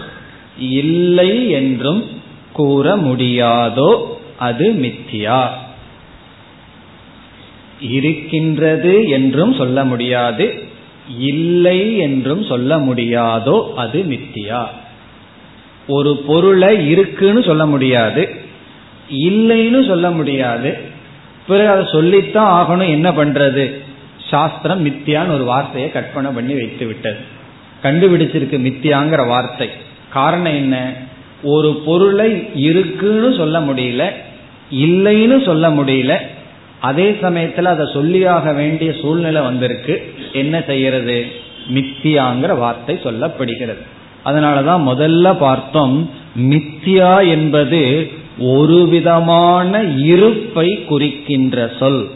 [0.60, 2.06] இல்லை என்றும்
[2.54, 4.04] கூற முடியாதோ
[4.38, 5.48] அது மித்தியா.
[7.82, 10.64] இருக்கின்றது என்றும் சொல்ல முடியாது
[11.20, 14.66] இல்லை என்றும் சொல்ல முடியாதோ அது மித்தியா.
[15.88, 18.30] ஒரு பொருளை இருக்குன்னு சொல்ல முடியாது
[19.12, 20.78] இல்லைன்னு சொல்ல முடியாது.
[21.48, 23.78] பிறகு அதை சொல்லித்தான் ஆகணும் என்ன பண்றது?
[24.30, 27.18] சாஸ்திரம் மித்தியான்னு ஒரு வார்த்தையை கற்பனை பண்ணி வைத்து விட்டது.
[27.84, 29.70] கண்டுபிடிச்சிருக்கு மித்தியாங்கிற வார்த்தை.
[30.10, 30.94] காரணம் என்ன?
[31.44, 34.10] ஒரு பொருளை இருக்குன்னு சொல்ல முடியல
[34.72, 36.18] இல்லைன்னு சொல்ல முடியல
[36.80, 40.14] அதே சமயத்துல அதை சொல்லியாக வேண்டிய சூழ்நிலை வந்திருக்கு.
[40.34, 41.26] என்ன செய்யறது?
[41.74, 43.78] மித்தியாங்கிற வார்த்தை சொல்லப்படுகிறது.
[44.26, 46.10] அதனாலதான் முதல்ல பார்த்தோம்
[46.40, 52.08] மித்தியா என்பது ஒரு விதமான இருப்பை குறிக்கின்ற சொல்.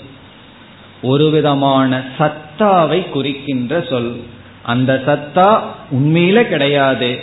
[1.02, 4.20] ஒரு விதமான சத்தாவை குறிக்கின்ற சொல்.
[4.62, 5.60] அந்த சத்தா
[5.96, 7.20] உண்மையில கிடையாது.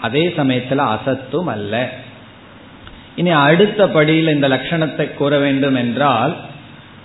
[0.00, 1.92] அதே சமயத்துல அசத்தும் அல்ல.
[3.16, 6.36] இனி அடுத்த படியில் இந்த லட்சணத்தை கூற வேண்டும் என்றால்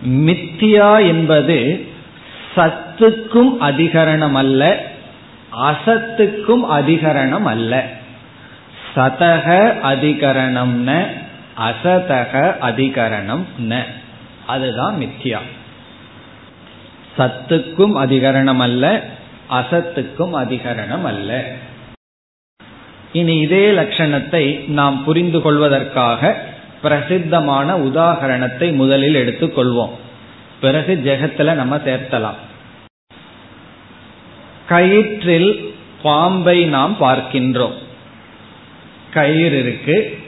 [0.06, 1.88] மித்தியா என்பது
[2.56, 4.86] சத்துக்கும் அதிகரணம் அல்ல
[5.64, 7.86] அசத்துக்கும் அதிகரணம் அல்ல
[8.96, 11.08] சதக அதிகரணம்ன
[11.58, 13.84] அசதக அதிகரணம் ந
[14.48, 15.40] அதுதான் மித்தியா.
[17.18, 19.04] சத்துக்கும் அதிகரணம் அல்ல
[19.50, 21.46] அசத்துக்கும் அதிகரணம் அல்ல
[23.12, 26.38] இனி இதே லட்சணத்தை நாம் புரிந்து கொள்வதற்காக
[26.82, 29.92] பிரசித்தமான உதாகரணத்தை முதலில் எடுத்துக்கொள்வோம்.
[30.62, 32.38] பிறகு ஜெகத்துல நம்ம சேர்த்தலாம்.
[34.70, 37.74] கயிற்றில் பாம்பை நாம் பார்க்கின்றோம்.
[39.14, 40.20] கயிறு இருக்கு.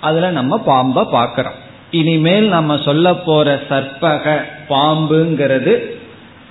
[0.00, 1.68] அதுல நம்ம பாம்பை பார்க்கிறோம்.
[1.90, 5.98] இனிமேல் நம்ம சொல்ல போற சற்பக பாம்புங்கிறது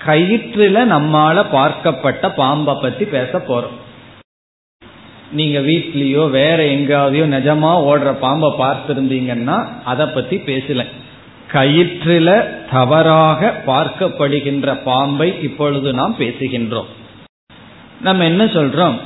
[0.06, 3.89] கயிற்றுல நம்மால பார்க்கப்பட்ட பாம்பை பத்தி பேச போறோம்.
[5.32, 10.86] நீங்க வீட்லயோ வேற எங்காவதையோ நிஜமா ஓடுற பாம்பை பார்த்திருந்தீங்கன்னா அதை பத்தி பேசல.
[11.52, 16.90] கயிற்றுல தவறாக பார்க்கப்படுகின்ற பாம்பை இப்பொழுது நாம் பேசுகின்றோம்.
[18.02, 18.98] நம்ம என்ன சொல்றோம்?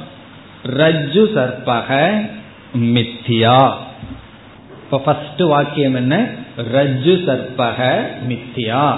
[0.77, 2.21] ரஜ்ஜு சர்பக
[2.77, 3.73] மித்தியா.
[4.83, 6.29] இப்ப ஃபர்ஸ்ட் வாக்கியம் என்ன?
[6.73, 8.95] ரஜ்ஜு சர்பக மித்தியா.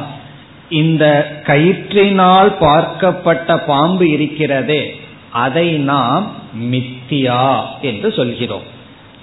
[0.70, 5.00] இந்த கயிற்றினால் பார்க்கப்பட்ட பாம்பு இருக்கிறதே
[5.36, 6.32] அதை நாம்
[6.72, 8.62] மித்தியா என்று சொல்கிறோம்.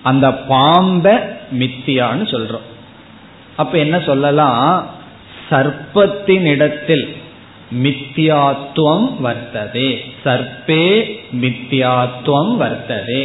[0.02, 1.22] அந்த பாம்ப
[1.58, 2.68] மித்தியான்னு சொல்றோம்.
[3.56, 4.86] அப்ப என்ன சொல்லலாம்?
[5.50, 7.16] சர்ப்பத்தின் இடத்தில்
[7.82, 9.88] மித்தியாத்துவம் வர்த்ததே.
[10.24, 10.84] சர்ப்பே
[11.40, 13.22] மித்தியாத்துவம் வர்த்ததே.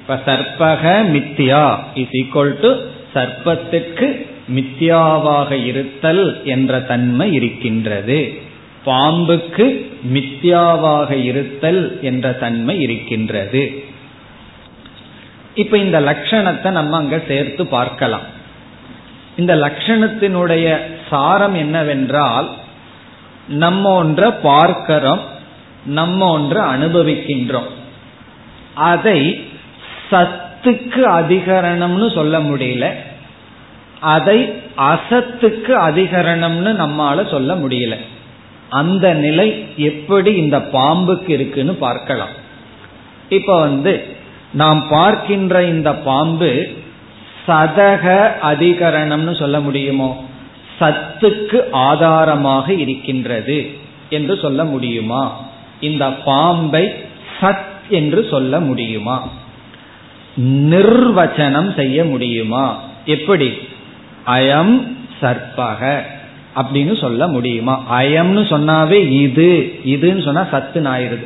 [0.00, 2.70] இப்ப சர்ப்பக மித்தியா இஸ் ஈக்வல் டு
[3.14, 4.08] சர்ப்பத்துக்கு
[4.54, 8.42] மித்தியாவாக இருத்தல் என்ற தன்மை இருக்கின்றது.
[8.84, 9.66] பாம்புக்கு
[10.14, 13.84] மித்தியாவாக இருத்தல் என்ற தன்மை இருக்கின்றது.
[15.54, 18.26] இப்ப இந்த லட்சணத்தை நம்ம அங்க சேர்த்து பார்க்கலாம்.
[19.36, 20.78] இந்த லட்சணத்தினுடைய
[21.10, 22.48] சாரம் என்னவென்றால்
[23.48, 25.20] நம்ம ஒன்றை பார்க்கிறோம்
[25.84, 27.70] நம்ம ஒன்று அனுபவிக்கின்றோம்.
[28.74, 29.48] அதை
[30.10, 32.94] சத்துக்கு அதிகரணம்னு சொல்ல முடியல
[34.00, 37.96] அதை அசத்துக்கு அதிகரணம்னு நம்மால சொல்ல முடியல.
[38.70, 42.28] அந்த நிலை எப்படி இந்த பாம்புக்கு இருக்குன்னு பார்க்கலாம்.
[43.28, 44.06] இப்ப வந்து
[44.52, 46.68] நாம் பார்க்கின்ற இந்த பாம்பு
[47.46, 50.24] சதக அதிகரணம்னு சொல்ல முடியுமோ?
[50.80, 53.70] சத்துக்கு ஆதாரமாக இருக்கின்றது
[54.10, 55.40] என்று சொல்ல முடியுமா?
[55.80, 56.94] இந்த பாம்பை
[57.40, 59.28] சத் என்று சொல்ல முடியுமா?
[60.40, 62.82] நிர்வச்சனம் செய்ய முடியுமா?
[63.04, 63.58] எப்படி?
[64.26, 64.86] அயம்
[65.20, 66.06] சற்பக.
[66.56, 68.02] அப்படின்னு சொல்ல முடியுமா?
[68.02, 69.78] அயம்னு சொன்னாவே இது.
[69.86, 71.24] இதுன்னு சொன்னா சத்து ஆயிருது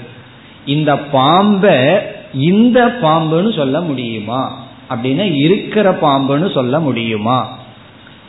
[0.66, 1.98] இந்த பாம்ப
[2.34, 4.66] இந்த பாம்புன்னு சொல்ல முடியுமா?
[4.90, 7.58] அப்படின்னா இருக்கிற பாம்புன்னு சொல்ல முடியுமா?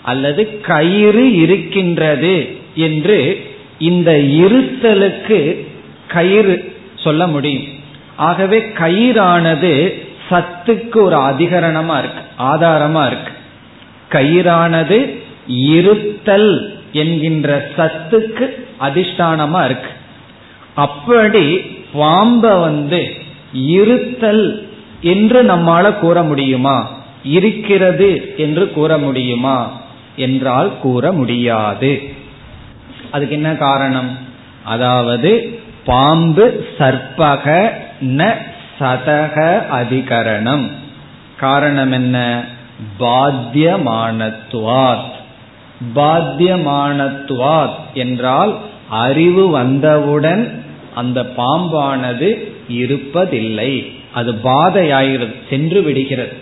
[0.02, 3.46] அல்லது கயிறு இருக்கின்றது என்று
[3.80, 5.66] இந்த இருத்தலுக்கு
[6.08, 7.79] கயிறு சொல்ல முடியும்.
[8.20, 9.74] ஆகவே கயிறானது
[10.30, 13.32] சத்துக்கு ஒரு அதிகரணமா இருக்கு ஆதாரமா இருக்கு.
[14.10, 15.00] கயிறானது
[15.48, 16.52] இருத்தல்
[16.92, 18.48] என்கின்ற சத்துக்கு
[18.80, 19.92] அதிஷ்டானமா இருக்கு.
[20.76, 21.46] அப்படி
[21.94, 23.02] பாம்ப வந்து
[23.54, 24.46] இருத்தல்
[25.02, 26.78] என்று நம்மால கூற முடியுமா?
[27.24, 29.58] இருக்கிறது என்று கூற முடியுமா?
[30.16, 31.92] என்றால் கூற முடியாது.
[33.12, 34.18] அதுக்கு என்ன காரணம்?
[34.64, 35.32] அதாவது
[35.86, 36.46] பாம்பு
[36.78, 37.54] சற்பக
[38.02, 38.36] ந
[38.80, 40.68] சதக அதிகரணம்.
[41.38, 42.44] காரணம் என்ன
[43.00, 45.12] பாத்தியமானத்துவாத்.
[45.96, 48.58] பாத்தியமானத்துவாத் என்றால்
[48.90, 50.64] அறிவு வந்தவுடன்
[50.96, 53.92] அந்த பாம்பானது இருப்பதில்லை.
[54.14, 56.38] அது பாதையாகிறது சென்று விடுகிறது.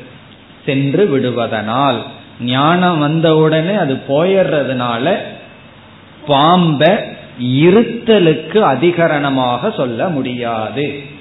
[0.66, 2.02] சென்று விடுவதனால்
[2.42, 5.18] ஞானம் வந்தவுடனே அது போயிடுறதுனால
[6.28, 11.16] பாம்ப இருத்தலுக்கு அதிகரணமாக சொல்ல முடியாது.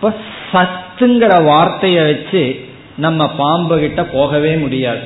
[0.00, 0.14] இப்ப
[0.52, 2.64] சத்துங்கிற வார்த்தையை வச்சு
[2.96, 5.00] நம்ம பாம்பு கிட்ட போகவே முடியாது.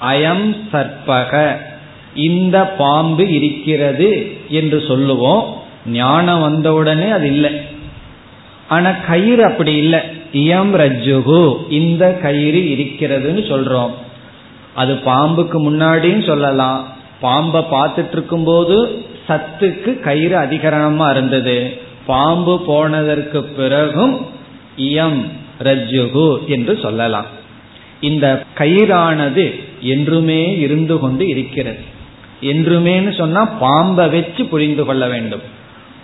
[0.00, 1.60] அயம் சற்பக.
[2.14, 5.62] இந்த பாம்பு இருக்கிறது என்று சொல்லுவோம்.
[5.86, 7.50] ஞானம் வந்தவுடனே அது இல்லை.
[8.68, 9.98] ஆனா கயிறு அப்படி இல்லை.
[10.32, 13.90] இயம் ரஜுகு இந்த கயிறு இருக்கிறதுன்னு சொல்றோம்.
[14.74, 16.86] அது பாம்புக்கு முன்னாடியும் சொல்லலாம்.
[17.20, 21.80] பாம்பை பார்த்துட்டு இருக்கும் போது சத்துக்கு கயிறு அதிகரணமா இருந்தது.
[22.06, 24.26] பாம்பு போனதற்கு பிறகும்
[24.78, 25.24] இயம்
[25.62, 27.26] ரஜ்ஜுகு என்று சொல்லலாம்.
[28.00, 31.78] இந்த கயிறானது என்றுமே இருந்து கொண்டு இருக்கிறது.
[32.42, 35.40] என்றுமேன்னு சொன்னா பாம்பை வச்சு புரிந்து கொள்ள வேண்டும்.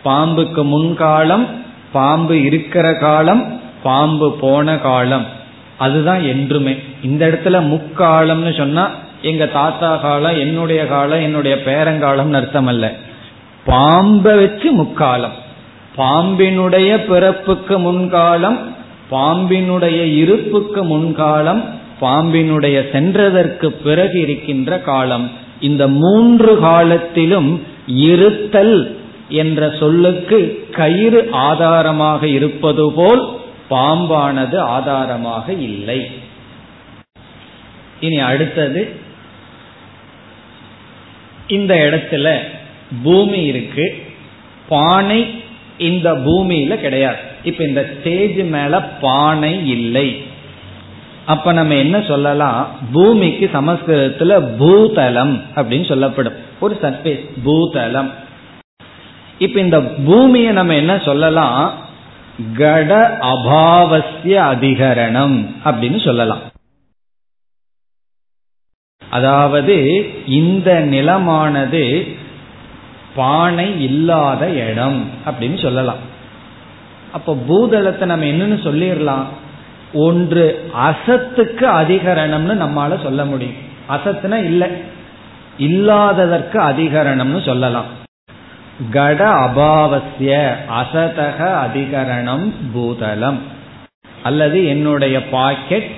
[0.05, 1.47] பாம்புக்கு முன்காலம்
[1.93, 5.27] பாம்பு இருக்கிற காலம் பாம்பு போன காலம்.
[5.79, 6.77] அதுதான் என்றுமே.
[7.03, 8.91] இந்த இடத்துல முக்காலம்னு சொன்னா
[9.23, 12.95] எங்க தாத்தா காலம் என்னுடைய காலம் என்னுடைய பேரங்காலம்னு அர்த்தம் அல்ல
[13.65, 15.47] பாம்பை வச்சு முக்காலம்.
[15.99, 18.59] பாம்பினுடைய பிறப்புக்கு முன்காலம்
[19.11, 21.63] பாம்பினுடைய இருப்புக்கு முன்காலம்
[22.01, 25.31] பாம்பினுடைய சென்றதற்கு பிறகு இருக்கின்ற காலம்.
[25.61, 28.97] இந்த மூன்று காலத்திலும் இருத்தல்
[29.29, 33.23] என்ற சொல்லுக்கு கயிறு ஆதாரமாக இருப்பது போல்
[33.71, 36.11] பாம்பானது ஆதாரமாக இல்லை.
[38.01, 38.89] இனி அடுத்தது
[41.47, 42.37] இந்த இடத்துல
[43.03, 43.87] பூமி இருக்கு.
[44.69, 45.21] பானை
[45.79, 47.17] இந்த பூமியில கிடையாது.
[47.43, 50.23] இப்ப இந்த ஸ்டேஜ் மேல பானை இல்லை.
[51.27, 52.71] அப்ப நம்ம என்ன சொல்லலாம்?
[52.93, 56.33] பூமிக்கு சமஸ்கிருதத்துல பூதலம் அப்படின்னு சொல்லப்படும்.
[56.61, 58.11] ஒரு சர்பேஸ் பூதலம்.
[59.39, 61.75] இப்ப இந்த பூமியை நம்ம என்ன சொல்லலாம்?
[62.55, 66.41] கட அபாவசிய அதிகரணம் அப்படின்னு சொல்லலாம்.
[69.11, 72.17] அதாவது இந்த நிலமானது
[73.19, 76.01] பானை இல்லாத இடம் அப்படின்னு சொல்லலாம்.
[77.13, 79.27] அப்போ பூதளத்தை நம்ம என்னன்னு சொல்லிடலாம்?
[79.93, 80.45] ஒன்று
[80.89, 83.59] அசத்துக்கு அதிகரணம்னு நம்மால சொல்ல முடியும்.
[83.89, 84.69] அசத்துனா இல்லை.
[85.59, 87.89] இல்லாததற்கு அதிகரணம்னு சொல்லலாம்.
[88.91, 93.39] கட அபாவசிய அசதக அதிகரணம் பூதலம்.
[94.23, 95.91] அல்லது என்னுடைய பாக்கெட்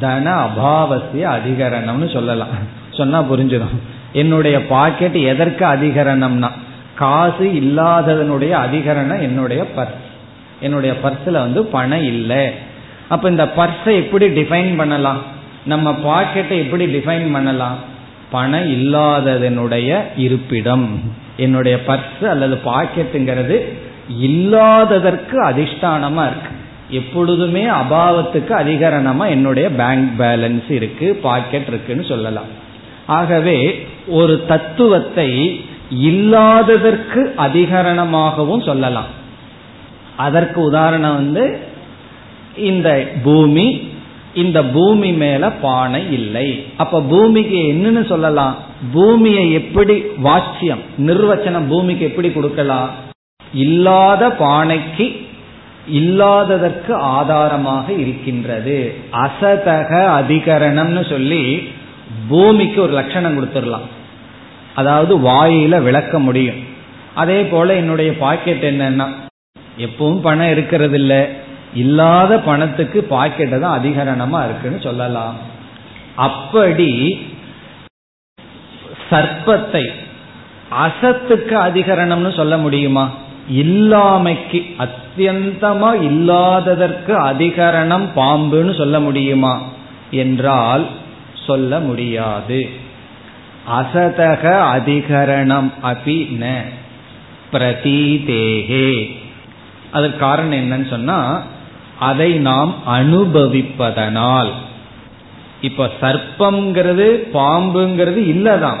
[0.00, 2.54] தன அபாவசிய அதிகரணம்னு சொல்லலாம்.
[2.90, 3.78] சொன்னா புரிஞ்சிடும்.
[4.12, 6.50] என்னுடைய பாக்கெட் எதற்கு அதிகரணம்னா?
[6.96, 10.04] காசு இல்லாததனுடைய அதிகரணம் என்னுடைய பர்ஸ்
[10.60, 12.50] என்னுடைய பர்ஸில் வந்து பணம் இல்லை.
[13.08, 15.20] அப்போ இந்த பர்ஸை எப்படி டிஃபைன் பண்ணலாம்?
[15.64, 17.78] நம்ம பாக்கெட்டை எப்படி டிஃபைன் பண்ணலாம்?
[18.30, 21.00] பணம் இல்லாததனுடைய இருப்பிடம்.
[21.36, 23.56] என்னுடைய பர்ஸ் அல்லது பாக்கெட்டுங்கிறது
[24.20, 26.52] இல்லாததற்கு அதிஷ்டானமா இருக்கு.
[26.90, 32.50] எப்பொழுதுமே அபாவத்துக்கு அதிகரணமா என்னுடைய பேங்க் பேலன்ஸ் இருக்கு பாக்கெட் இருக்குன்னு சொல்லலாம்.
[33.06, 35.30] ஆகவே ஒரு தத்துவத்தை
[35.90, 39.06] இல்லாததற்கு அதிகரணமாகவும் சொல்லலாம்.
[40.16, 41.58] அதற்கு உதாரணம் வந்து
[42.56, 43.94] இந்த பூமி
[44.34, 46.64] இந்த பூமி மேல பானை இல்லை.
[46.76, 48.56] அப்ப பூமிக்கு என்னன்னு சொல்லலாம்?
[48.92, 52.90] பூமியை எப்படி வாட்சியம் நிர்வச்சனம் பூமிக்கு எப்படி கொடுக்கலாம்?
[53.54, 55.24] இல்லாத பானைக்கு
[55.90, 58.94] இல்லாததற்கு ஆதாரமாக இருக்கின்றது.
[59.12, 61.68] அசதக அதிகரணம்னு சொல்லி
[62.28, 63.86] பூமிக்கு ஒரு லட்சணம் கொடுத்துடலாம்.
[64.76, 66.60] அதாவது வாயில விளக்க முடியும்.
[67.14, 69.06] அதே போல என்னுடைய பாக்கெட் என்னன்னா
[69.78, 71.20] எப்பவும் பணம் இருக்கிறது இல்லை
[71.74, 75.36] இல்லாத பணத்துக்கு பாக்கெட்டு தான் அதிகரணமா இருக்குன்னு சொல்லலாம்.
[76.26, 76.90] அப்படி
[79.10, 79.84] சர்ப்பத்தை
[80.84, 83.04] அசத்துக்கு அதிகரணம்னு சொல்ல முடியுமா?
[83.62, 89.54] இல்லாமைக்கு அத்தியந்தமா இல்லாததற்கு அதிகரணம் பாம்புன்னு சொல்ல முடியுமா?
[90.22, 90.84] என்றால்
[91.46, 92.60] சொல்ல முடியாது.
[93.68, 94.42] அசதக
[94.76, 96.60] அதிகரணம் அபி ந
[97.52, 99.16] பிரதீதேகே.
[99.92, 101.42] அதற்கு காரணம் என்னன்னு சொன்னா
[101.98, 104.50] அதை நாம் அனுபவிப்பதனால்.
[105.60, 108.78] இப்ப சர்ப்பம்ங்கிறது பாம்புங்கிறது இல்லதான்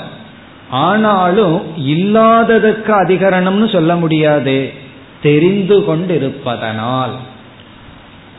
[0.70, 4.72] ஆனாலும் இல்லாததற்கு அதிகரணம்னு சொல்ல முடியாது.
[5.22, 7.14] தெரிந்து கொண்டிருப்பதனால்.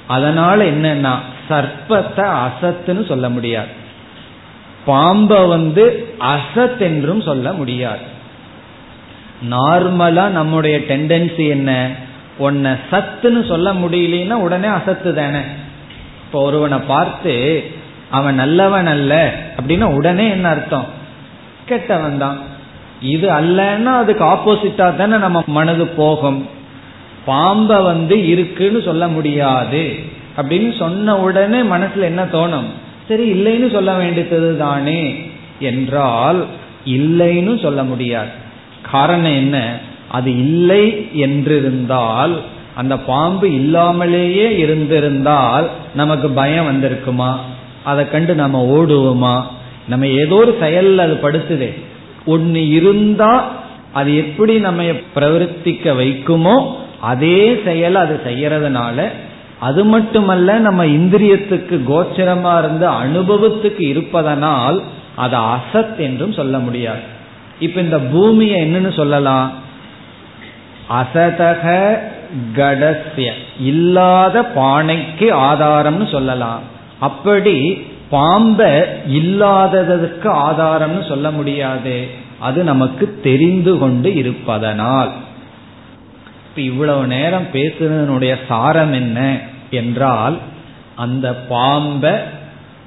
[0.07, 1.15] அதனால என்னன்னா
[1.49, 3.85] சர்ப்பத்தை அசத்துன்னு சொல்ல முடியாது.
[4.87, 8.15] பாம்ப வந்து அசத் என்றும் சொல்ல முடியாது.
[9.49, 11.91] நார்மலா நம்முடைய டெண்டன்சி என்ன?
[12.37, 15.39] உன்னை சத்துன்னு சொல்ல முடியலன்னா உடனே அசத்து தானே.
[16.25, 17.63] இப்போ ஒருவனை பார்த்து
[18.09, 20.85] அவன் நல்லவன் அல்ல அப்படின்னா உடனே என்ன அர்த்தம்?
[21.65, 22.37] கெட்டவன் தான்.
[23.01, 26.49] இது அல்லன்னா அதுக்கு ஆப்போசிட்டா தானே நம்ம மனது போகும்.
[27.27, 29.95] பாம்ப வந்து இருக்குன்னு சொல்ல முடியாது.
[30.37, 32.65] அப்படின்னு சொன்ன உடனே மனசுல என்ன தோணும்?
[33.07, 36.45] சரி இல்லைன்னு சொல்ல வேண்டியது தானே என்றால்
[36.85, 38.29] இல்லைன்னு சொல்ல முடியாது.
[38.91, 39.79] காரணம் என்ன?
[40.07, 42.35] அது இல்லை என்றிருந்தால்
[42.75, 47.35] அந்த பாம்பு இல்லாமலேயே இருந்திருந்தால் நமக்கு பயம் வந்திருக்குமா?
[47.83, 49.43] அதை கண்டு நம்ம ஓடுவோமா?
[49.87, 51.81] நம்ம ஏதோ ஒரு செயல் அது படுத்துதே.
[52.25, 53.51] ஒன்று இருந்தா
[53.93, 54.83] அது எப்படி நம்ம
[55.15, 59.09] பிரவர்த்திக்க வைக்குமோ அதே செயல் அது செய்யறதுனால
[59.59, 64.83] அது மட்டுமல்ல நம்ம இந்திரியத்துக்கு கோச்சரமா இருந்து அனுபவத்துக்கு இருப்பதனால்
[65.15, 66.99] அது அசத் என்றும் சொல்ல முடியாது.
[67.59, 69.51] இப்ப இந்த பூமியை என்னன்னு சொல்லலாம்?
[70.89, 71.97] அசதக
[72.55, 76.59] கடசிய இல்லாத பானைக்கு ஆதாரம்னு சொல்லலாம்.
[76.99, 82.07] அப்படி பாம்ப இல்லாததற்கு ஆதாரம்னு சொல்ல முடியாது.
[82.39, 85.11] அது நமக்கு தெரிந்து கொண்டு இருப்பதனால்.
[86.57, 89.39] இப்ப இவ்வளவு நேரம் பேசுனதனுடைய சாரம் என்ன
[89.69, 90.37] என்றால்
[90.95, 92.19] அந்த பாம்ப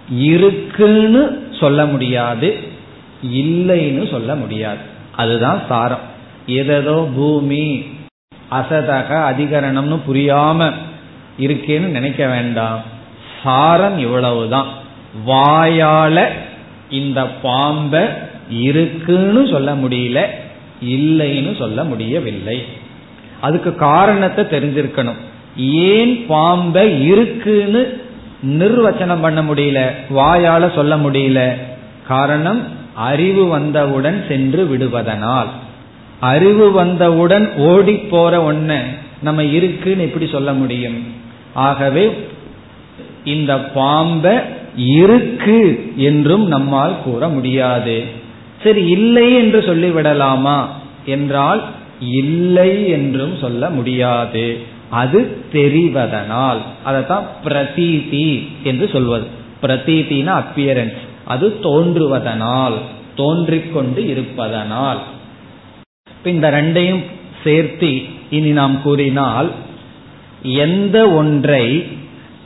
[0.08, 2.58] இருக்குன்னு சொல்ல முடியாது
[3.26, 4.78] இல்லைன்னு சொல்ல முடியாது.
[5.16, 6.00] அதுதான் சாரம்.
[6.46, 7.84] ஏதோ பூமி
[8.50, 10.72] அசதக அதிகரணம்னு புரியாம
[11.38, 12.82] இருக்கேன்னு நினைக்க வேண்டாம்.
[13.42, 14.66] சாரம் இவ்வளவுதான்.
[15.26, 16.28] வாயால
[16.90, 18.08] இந்த பாம்ப
[18.50, 20.26] இருக்குன்னு சொல்ல முடியல
[20.84, 22.78] இல்லைன்னு சொல்ல முடியவில்லை.
[23.40, 25.16] அதுக்கு காரணத்தை தெரிஞ்சிருக்கணும்.
[25.56, 28.00] ஏன் பாம்பை இருக்குன்னு
[28.46, 29.90] நிர்வச்சனம் பண்ண முடியல?
[30.16, 31.54] வாயால சொல்ல முடியல.
[32.06, 32.62] காரணம்
[32.94, 35.46] அறிவு வந்தவுடன் சென்று விடுவதனால்.
[36.20, 38.78] அறிவு வந்தவுடன் ஓடி போற ஒன்ன
[39.22, 41.04] நம்ம இருக்குன்னு எப்படி சொல்ல முடியும்?
[41.52, 42.26] ஆகவே
[43.24, 44.36] இந்த பாம்பை
[44.76, 48.04] இருக்கு என்றும் நம்மால் கூற முடியாது.
[48.62, 50.64] சரி இல்லை என்று சொல்லிவிடலாமா?
[51.04, 51.64] என்றால்
[52.00, 54.58] இல்லை என்றும் சொல்ல முடியாது.
[54.90, 56.58] அது தெரிவதனால்.
[56.84, 59.26] அதைத்தான் பிரதீதி என்று சொல்வது.
[59.62, 62.72] பிரதீதினா அப்பியரன்ஸ் அது தோன்றுவதனால்
[63.16, 64.98] தோன்றிக்கொண்டு இருப்பதனால்.
[66.24, 67.04] இந்த ரெண்டையும்
[67.44, 69.50] சேர்த்து இனி நாம் கூறினால்
[70.42, 71.84] எந்த ஒன்றை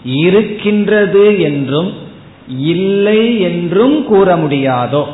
[0.05, 1.93] இருக்கின்றது என்றும்
[2.59, 5.05] இல்லை என்றும் கூற முடியாதோ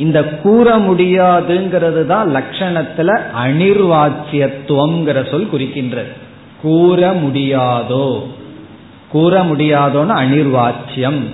[0.00, 6.12] இந்த கூற முடியாதுங்கிறது தான் லட்சணத்துல அனிர்வாச்சியத்துவம்ங்கிற சொல் குறிக்கின்றது.
[6.62, 8.22] கூற முடியாதோ?
[9.08, 11.24] கூற முடியாதோன்னு அனிர்வாச்சியம்.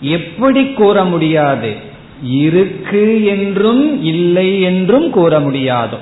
[0.00, 1.74] எப்படி கூற முடியாது?
[2.22, 5.96] இருக்கு என்றும் இல்லை என்றும் கூற முடியாதோ?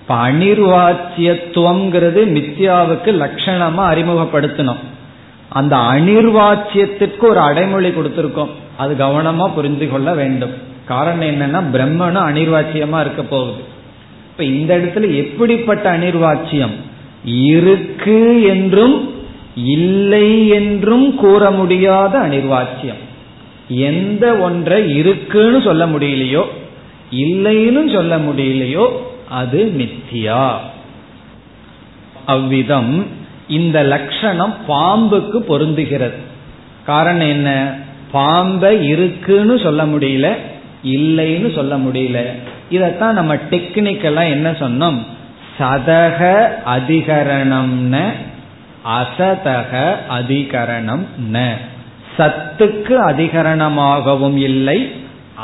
[0.00, 4.76] இப்ப அனிர்வாச்சியத்துவம்ங்கிறது மித்யாவுக்கு லட்சணமா அறிமுகப்படுத்தணும்.
[5.48, 8.48] அந்த அனிர்வாச்சியத்திற்கு ஒரு அடைமொழி கொடுத்திருக்கோம்.
[8.76, 10.50] அது கவனமா புரிந்து கொள்ள வேண்டும்.
[10.90, 13.62] காரணம் என்னன்னா பிரம்மனும் அனிர்வாச்சியமா இருக்க போகுது.
[14.30, 16.74] இப்ப இந்த இடத்துல எப்படிப்பட்ட அனிர்வாச்சியம்?
[17.52, 18.96] இருக்கு என்றும்
[19.74, 23.00] இல்லை என்றும் கூற முடியாத அனிர்வாச்சியம்.
[23.88, 26.44] எந்த ஒன்றை இருக்குன்னு சொல்ல முடியலையோ
[27.24, 28.86] இல்லைன்னு சொல்ல முடியலையோ
[29.28, 30.44] அது மித்தியா.
[32.26, 32.94] அவ்விதம்
[33.48, 36.18] இந்த லட்சணம் பாம்புக்கு பொருந்துகிறது.
[36.86, 37.50] காரணம் என்ன?
[38.12, 40.28] பாம்பை இருக்குன்னு சொல்ல முடியல
[40.84, 42.24] இல்லைன்னு சொல்ல முடியல.
[42.70, 44.98] இதத்தான் நம்ம டெக்னிக்கலா என்ன சொன்னோம்?
[45.58, 48.12] சதக அதிகரணம்னு
[48.84, 51.50] அசதக அதிகரணம் ந
[52.18, 54.92] சத்துக்கு அதிகரணமாகவும் இல்லை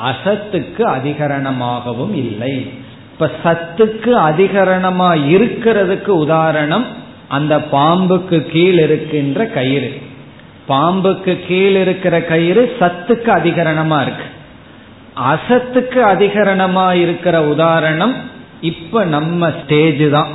[0.06, 2.70] அசத்துக்கு அதிகரணமாகவும் இல்லை.
[3.12, 6.86] இப்ப சத்துக்கு அதிகரணமா இருக்கிறதுக்கு உதாரணம்
[7.28, 10.02] அந்த பாம்புக்கு கீழ் இருக்கின்ற கயிறு.
[10.68, 14.34] பாம்புக்கு கீழ் இருக்கிற கயிறு சத்துக்கு அதிகரணமா இருக்கு.
[15.16, 18.14] அசத்துக்கு அதிகரணமா இருக்கிற உதாரணம்
[18.60, 20.28] இப்ப நம்ம ஸ்டேஜ் தான்.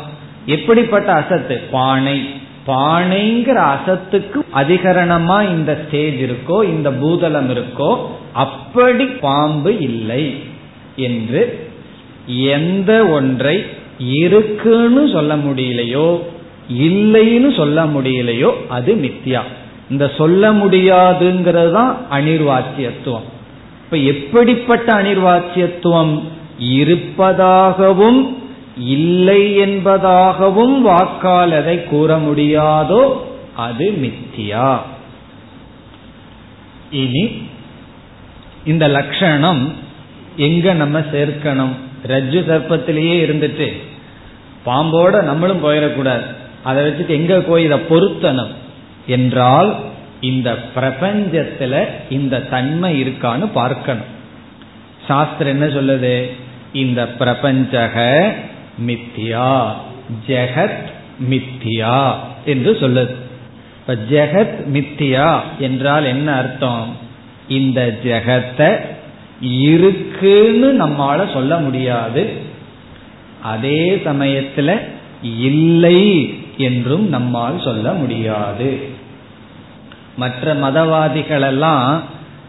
[0.46, 1.62] எப்படிப்பட்ட அசத்து?
[1.72, 2.20] பானை.
[2.68, 10.44] பானைங்கிற அசத்துக்கு அதிகரணமா இந்த ஸ்டேஜ் இருக்கோ இந்த பூதலம் இருக்கோ அப்படி பாம்பு இல்லை
[10.96, 11.64] என்று
[12.28, 13.64] எந்த ஒன்றை
[14.00, 16.20] இருக்குன்னு சொல்ல முடியலையோ
[16.70, 19.42] இல்லைன்னு சொல்ல முடியலையோ அது மித்தியா
[19.90, 23.28] இந்த சொல்ல முடியாதுங்கிறது தான் அனிர்வாக்கியத்துவம்
[23.92, 26.24] இப்ப எப்படிப்பட்ட அனிர்வாச்சியத்துவம்
[26.60, 28.38] இருப்பதாகவும்
[28.78, 33.12] இல்லை என்பதாகவும் வாக்கால் கூற முடியாதோ
[33.56, 34.78] அது மித்தியா.
[36.92, 37.48] இனி
[38.66, 39.74] இந்த லட்சணம்
[40.36, 41.76] எங்க நம்ம சேர்க்கணும்?
[42.08, 43.82] ரஜ்ஜு சர்ப்பத்திலேயே இருந்துட்டு
[44.66, 46.26] பாம்போட நம்மளும் போயிடக்கூடாது.
[46.64, 48.54] அதை வச்சுட்டு எங்க போய் இதை பொருத்தணும்?
[49.08, 49.76] என்றால்
[50.22, 54.19] இந்த பிரபஞ்சத்துல இந்த தன்மை இருக்கான்னு பார்க்கணும்.
[55.07, 56.30] சாஸ்திரம் என்ன சொல்லுது?
[56.74, 58.30] இந்த பிரபஞ்சக
[58.86, 59.72] மித்தியா
[60.28, 60.89] ஜெகத்
[61.30, 62.13] மித்தியா
[62.45, 63.15] என்று சொல்லுது.
[63.80, 66.95] இப்ப ஜெகத் மித்தியா என்றால் என்ன அர்த்தம்?
[67.47, 68.80] இந்த ஜெகத்தை
[69.41, 72.32] இருக்குன்னு நம்மால சொல்ல முடியாது.
[73.43, 74.80] அதே சமயத்துல
[75.24, 78.99] இல்லை என்றும் நம்மால் சொல்ல முடியாது.
[80.18, 81.99] மற்ற மதவாதிகளெல்லாம்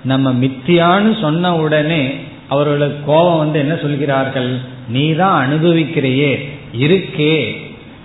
[0.05, 2.15] நம்ம மித்தியான்னு சொன்ன உடனே
[2.49, 4.59] அவர்களுக்கு கோபம் வந்து என்ன சொல்கிறார்கள்?
[4.89, 6.49] நீ தான் அனுபவிக்கிறையே
[6.79, 7.55] இருக்கே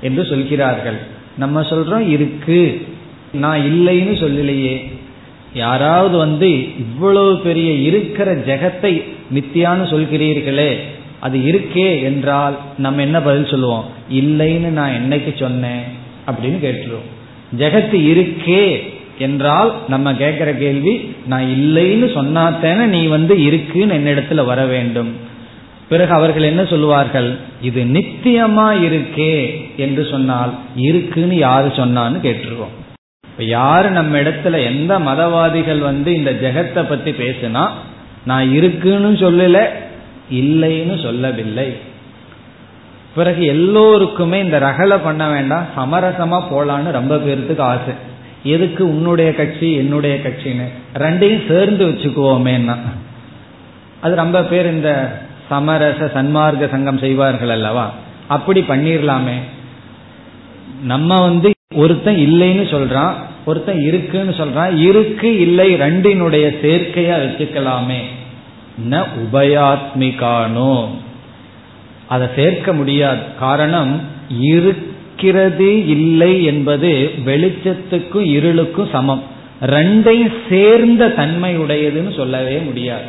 [0.02, 0.98] என்று சொல்கிறார்கள்.
[1.38, 2.88] நம்ம சொல்றோம் இருக்கு
[3.32, 4.96] நான் இல்லைன்னு சொல்லலையே.
[5.54, 9.04] யாராவது வந்து இவ்வளவு பெரிய இருக்கிற ஜெகத்தை
[9.34, 10.78] மித்தியான்னு சொல்கிறீர்களே
[11.20, 13.86] அது இருக்கே என்றால் நம்ம என்ன பதில் சொல்லுவோம்?
[14.12, 15.84] இல்லைன்னு நான் என்னைக்கு சொன்னேன்?
[16.28, 17.08] அப்படின்னு கேட்டுருவோம்.
[17.58, 25.16] ஜெகத்து இருக்கே என்றால் நம்ம கேட்கிற கேள்வி நான் இல்லைன்னு சொன்னாத்தேன நீ வந்து இருக்குன்னு என்னிடத்துல வர வேண்டும்.
[25.90, 27.38] பிறகு அவர்கள் என்ன சொல்லுவார்கள்?
[27.62, 32.76] இது நித்தியமா இருக்கே என்று சொன்னால் இருக்குன்னு யாரு சொன்னான்னு கேட்டுருவோம்.
[33.32, 37.70] இப்ப யாரு நம்ம இடத்துல எந்த மதவாதிகள் வந்து இந்த ஜெகத்தை பத்தி பேசுனா
[38.26, 39.68] நான் இருக்குன்னு சொல்லல
[40.32, 41.76] இல்லைன்னு சொல்லவில்லை.
[43.16, 47.94] பிறகு எல்லோருக்குமே இந்த ரகலை பண்ண வேண்டாம் சமரசமா போலான்னு ரொம்ப பேர்த்துக்கு ஆசை.
[48.48, 50.68] எதுக்கு உன்னுடைய கட்சி என்னுடைய கட்சின்னு?
[50.94, 52.76] ரெண்டையும் சேர்ந்து வச்சுக்குவோமேன்னா.
[54.02, 57.94] அது ரொம்ப பேர் இந்த சமரச சன்மார்க்க சங்கம் செய்வார்கள் அல்லவா?
[58.28, 59.36] அப்படி பண்ணிடலாமே
[60.84, 63.14] நம்ம வந்து ஒருத்தன் இல்லைன்னு சொல்றான்
[63.46, 68.00] ஒருத்தன் இருக்குன்னு சொல்றான் இருக்கு இல்லை ரெண்டினுடைய சேர்க்கையா வச்சுக்கலாமே.
[68.90, 70.88] ந உபயாத்மிகானோ.
[72.08, 73.20] அதை சேர்க்க முடியாது.
[73.40, 74.02] காரணம்
[75.24, 79.24] இருக்கிறது இல்லை என்பது வெளிச்சத்துக்கும் இருளுக்கும் சமம்.
[79.62, 83.06] ரெண்டையும் சேர்ந்த தன்மையுடையதுன்னு சொல்லவே முடியாது.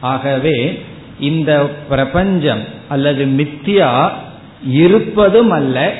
[0.00, 0.82] ஆகவே
[1.20, 4.10] இந்த பிரபஞ்சம் அல்லது மித்தியா
[4.66, 5.92] இருப்பதும் அல்ல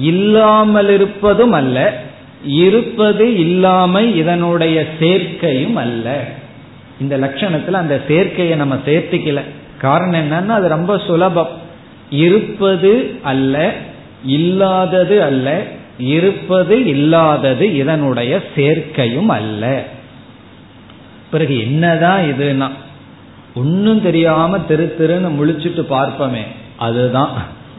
[0.00, 2.02] இல்லாமல் இருப்பதும் அல்ல
[2.44, 6.28] இருப்பது இல்லாமை இதனுடைய சேர்க்கையும் அல்ல.
[7.00, 9.40] இந்த லட்சணத்துல அந்த சேர்க்கையை நம்ம சேர்த்துக்கல.
[9.78, 11.66] காரணம் என்னன்னா அது ரொம்ப சுலபம்.
[12.10, 13.72] இருப்பது அல்ல
[14.24, 15.62] இல்லாதது அல்ல
[15.98, 19.84] இருப்பது இல்லாதது இதனுடைய சேர்க்கையும் அல்ல.
[21.30, 22.68] பிறகு என்னதான் இதுனா
[23.54, 26.42] ஒன்னும் தெரியாம திரு திருன்னு முழிச்சுட்டு பார்ப்போமே
[26.76, 27.32] அதுதான்.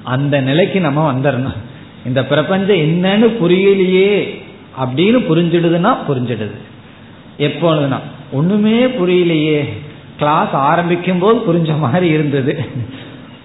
[0.03, 1.57] அந்த நிலைக்கு நம்ம வந்துடணும்
[2.05, 4.41] இந்த பிரபஞ்சம் என்னன்னு புரியலையே
[4.83, 6.57] அப்படின்னு புரிஞ்சிடுதுன்னா புரிஞ்சிடுது.
[7.39, 7.99] எப்பொழுதுனா
[8.31, 9.67] ஒண்ணுமே புரியலையே.
[10.17, 12.65] கிளாஸ் ஆரம்பிக்கும் போது புரிஞ்ச மாதிரி இருந்தது.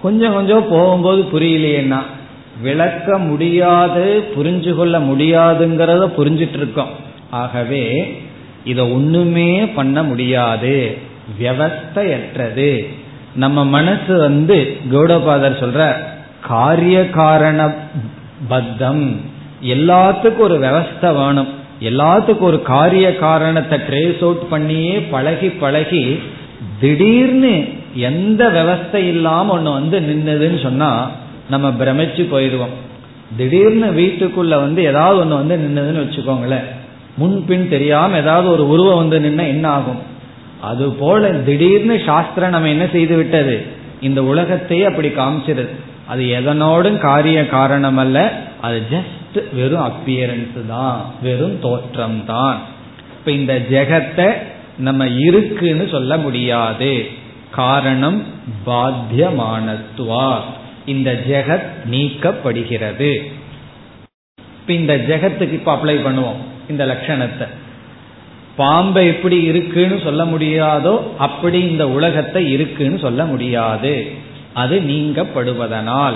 [0.01, 2.01] கொஞ்சம் கொஞ்சம் போகும்போது புரியலையேன்னா
[2.61, 6.89] விளக்க முடியாது புரிஞ்சு கொள்ள முடியாதுங்கிறத புரிஞ்சிட்டு இருக்கோம்
[7.29, 8.17] ஆகவே
[8.63, 10.97] இதை ஒண்ணுமே பண்ண முடியாது.
[11.39, 12.85] வியவஸ்தையற்றது.
[13.35, 15.95] நம்ம மனசு வந்து கௌடபாதர் சொல்ற
[16.41, 17.73] காரிய காரண
[18.47, 19.21] பத்தம்
[19.63, 21.47] எல்லாத்துக்கும் ஒரு விவஸ்தை வேணும்.
[21.81, 26.19] எல்லாத்துக்கும் ஒரு காரிய காரணத்தை ட்ரேஸ் அவுட் பண்ணியே பழகி பழகி
[26.79, 31.11] திடீர்னு எந்த விவஸ்தை இல்லாம ஒண்ணு வந்து நின்னதுன்னு சொன்னா
[31.49, 32.75] நம்ம பிரமிச்சு போயிடுவோம்.
[33.37, 36.63] திடீர்னு வீட்டுக்குள்ள வந்து ஏதாவது ஒன்று வந்து நின்னதுன்னு வச்சுக்கோங்களேன்.
[37.17, 39.99] முன்பின் தெரியாம ஏதாவது ஒரு உருவம் வந்து நின்னா என்ன ஆகும்?
[40.61, 43.65] அது போல திடீர்னு சாஸ்திரம் நம்ம என்ன செய்து விட்டது?
[44.01, 45.69] இந்த உலகத்தையே அப்படி காமிச்சிருது.
[46.05, 51.05] அது எதனோடும் காரிய காரணம் அல்ல அது ஜஸ்ட் வெறும் அப்பியரன்ஸ் தான்.
[51.21, 52.59] வெறும் தோற்றம் தான்.
[53.17, 54.33] இப்ப இந்த ஜெகத்தை
[54.77, 57.07] நம்ம இருக்குன்னு சொல்ல முடியாது.
[57.51, 58.23] காரணம்
[58.65, 60.39] பாத்தியமானத்துவா.
[60.85, 63.31] இந்த ஜெகத் நீக்கப்படுகிறது.
[64.37, 66.35] இப்ப இந்த ஜெகத்துக்கு இப்ப அப்ளை பண்ணுவோம்
[66.69, 67.47] இந்த லட்சணத்தை.
[68.55, 74.11] பாம்பை எப்படி இருக்குன்னு சொல்ல முடியாதோ அப்படி இந்த உலகத்தை இருக்குன்னு சொல்ல முடியாது.
[74.53, 76.15] அது நீங்கப்படுவதனால்.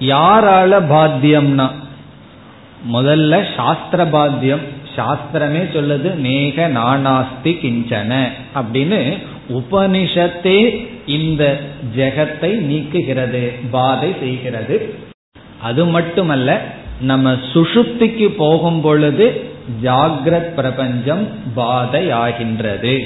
[0.00, 1.70] யாரால பாத்தியம்னா?
[2.92, 4.60] முதல்ல சாஸ்திர பாத்தியம்.
[4.96, 8.28] சாஸ்திரமே சொல்லுது நேக நானாஸ்தி கிஞ்சன.
[8.54, 11.60] அப்படின்னு உபனிஷத்தே இந்த
[11.96, 14.94] ஜெகத்தை நீக்குகிறது பாதை செய்கிறது.
[15.60, 16.62] அது மட்டுமல்ல
[17.00, 19.44] நம்ம சுஷுப்திக்கு போகும் பொழுது
[19.82, 23.04] ஜாகிரத் பிரபஞ்சம் பாதை ஆகின்றது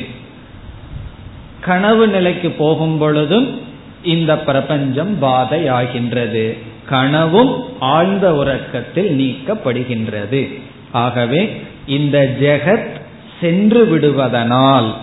[1.61, 3.61] கனவு நிலைக்கு போகும் பொழுதும்
[4.03, 6.57] இந்த பிரபஞ்சம் பாதை ஆகின்றது
[6.89, 10.61] கனவும் ஆழ்ந்த உறக்கத்தில் நீக்கப்படுகின்றது.
[10.91, 13.01] ஆகவே இந்த ஜெகத்
[13.41, 14.95] சென்று விடுவதனால்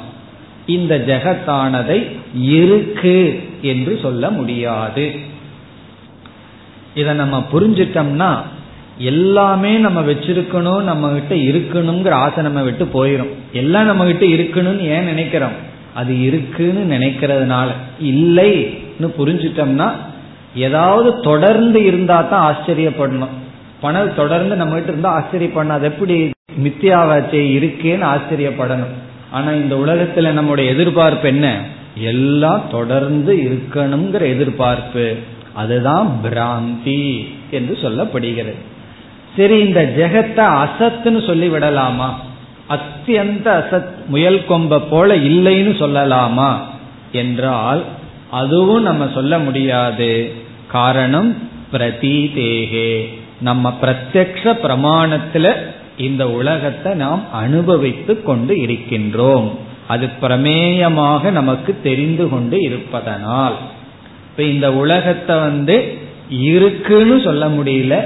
[0.66, 5.16] இந்த ஜெகத்தானதை இருக்கு என்று சொல்ல முடியாது.
[6.96, 8.42] இதை நம்ம புரிஞ்சிட்டோம்னா
[8.98, 15.06] எல்லாமே நம்ம வச்சிருக்கணும் நம்ம கிட்ட இருக்கணுங்கிற ஆசை நம்ம விட்டு போயிடும் எல்லாம் நம்ம கிட்ட இருக்கணும்னு ஏன்
[15.06, 15.56] நினைக்கிறோம்?
[15.94, 17.68] அது இருக்குன்னு நினைக்கிறதுனால.
[18.02, 19.92] இல்லைன்னு புரிஞ்சிட்டோம்னா
[20.56, 23.36] ஏதாவது தொடர்ந்து இருந்தா தான் ஆச்சரியப்படணும்.
[23.82, 25.78] பணம் தொடர்ந்து நம்ம கிட்ட இருந்தா ஆச்சரியப்படணும்.
[25.78, 26.32] அது எப்படி
[26.64, 28.96] மித்தியாவாச்சே இருக்கேன்னு ஆச்சரியப்படணும்.
[29.36, 31.62] ஆனா இந்த உலகத்துல நம்முடைய எதிர்பார்ப்பு என்ன?
[31.96, 35.16] எல்லாம் தொடர்ந்து இருக்கணுங்கிற எதிர்பார்ப்பு.
[35.54, 38.56] அதுதான் பிராந்தி என்று சொல்லப்படுகிறது.
[39.38, 42.20] சரி இந்த ஜெகத்தை அசத்துன்னு சொல்லி விடலாமா?
[42.70, 46.56] அத்தியந்த அசத் முயல் கொம்ப போல இல்லைன்னு சொல்லலாமா?
[47.12, 47.84] என்றால்
[48.32, 50.34] அதுவும் நம்ம சொல்ல முடியாது.
[50.68, 53.14] காரணம் பிரதீதேகே.
[53.42, 55.54] நம்ம பிரத்யக்ஷ பிரமாணத்துல
[55.98, 59.50] இந்த உலகத்தை நாம் அனுபவித்து கொண்டு இருக்கின்றோம்.
[59.88, 63.54] அது பிரமேயமாக நமக்கு தெரிந்து கொண்டு இருப்பதனால்.
[64.30, 65.98] இப்ப இந்த உலகத்தை வந்து
[66.30, 68.04] இருக்குன்னு சொல்ல முடியல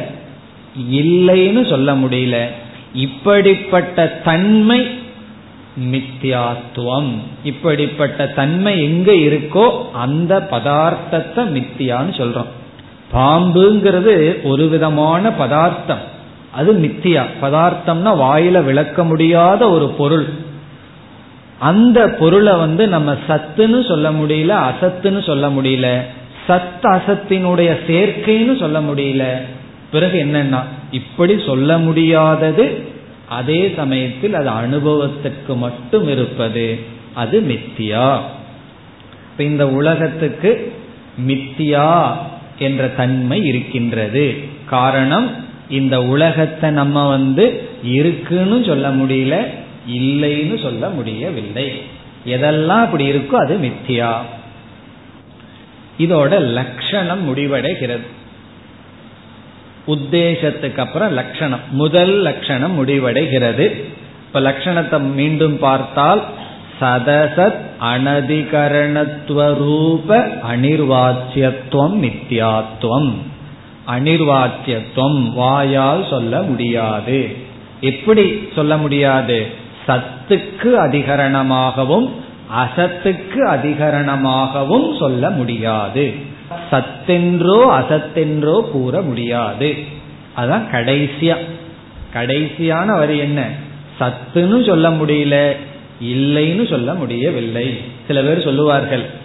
[0.91, 2.45] இல்லைன்னு சொல்ல முடியல.
[2.93, 4.87] இப்படிப்பட்ட தன்மை
[5.91, 7.13] மித்தியாத்துவம்.
[7.43, 12.51] இப்படிப்பட்ட தன்மை எங்க இருக்கோ அந்த பதார்த்தத்தை மித்தியான்னு சொல்றோம்.
[13.13, 16.09] பாம்புங்கிறது ஒரு விதமான பதார்த்தம்.
[16.51, 17.23] அது மித்தியா.
[17.41, 20.25] பதார்த்தம்னா வாயில விளக்க முடியாத ஒரு பொருள்.
[21.59, 26.01] அந்த பொருளை வந்து நம்ம சத்துன்னு சொல்ல முடியல அசத்துன்னு சொல்ல முடியல.
[26.47, 29.41] சத் அசத்தினுடைய சேர்க்கைன்னு சொல்ல முடியல.
[29.91, 30.59] பிறகு என்னன்னா
[30.91, 32.83] இப்படி சொல்ல முடியாதது
[33.29, 36.79] அதே சமயத்தில் அது அனுபவத்துக்கு மட்டும் இருப்பது.
[37.13, 38.19] அது மித்தியா.
[39.31, 40.73] இப்ப இந்த உலகத்துக்கு
[41.27, 42.07] மித்தியா
[42.59, 44.37] என்ற தன்மை இருக்கின்றது.
[44.65, 49.47] காரணம் இந்த உலகத்தை நம்ம வந்து இருக்குன்னு சொல்ல முடியல
[49.89, 51.82] இல்லைன்னு சொல்ல முடியவில்லை.
[52.26, 54.17] எதெல்லாம் அப்படி இருக்கோ அது மித்தியா.
[55.99, 58.03] இதோட லட்சணம் முடிவடைகிறது.
[59.88, 61.59] உத்தேசத்துக்கு அப்புறம் லட்சணம்.
[61.72, 63.84] முதல் லட்சணம் முடிவடைகிறது.
[64.28, 66.24] இப்ப லட்சணத்தை மீண்டும் பார்த்தால்
[66.82, 73.22] சதசத் அனதிகரணத்துவரூப அனிர்வாச்சியத்துவம் நித்தியாத்துவம்
[73.89, 77.35] அனிர்வாச்சியத்துவம் வாயால் சொல்ல முடியாது.
[77.81, 79.47] எப்படி சொல்ல முடியாது?
[79.87, 82.09] சத்துக்கு அதிகரணமாகவும்
[82.57, 86.13] அசத்துக்கு அதிகரணமாகவும் சொல்ல முடியாது.
[86.71, 89.75] சத்தென்றோ அசத்தென்றோ கூற முடியாது.
[90.37, 91.37] அதான் கடைசியா.
[92.13, 93.47] கடைசியான வரி என்ன?
[93.99, 95.55] சத்துன்னு சொல்ல முடியல
[96.03, 97.81] இல்லைன்னு சொல்ல முடியவில்லை.
[98.07, 99.18] சில பேர் சொல்லுவார்கள்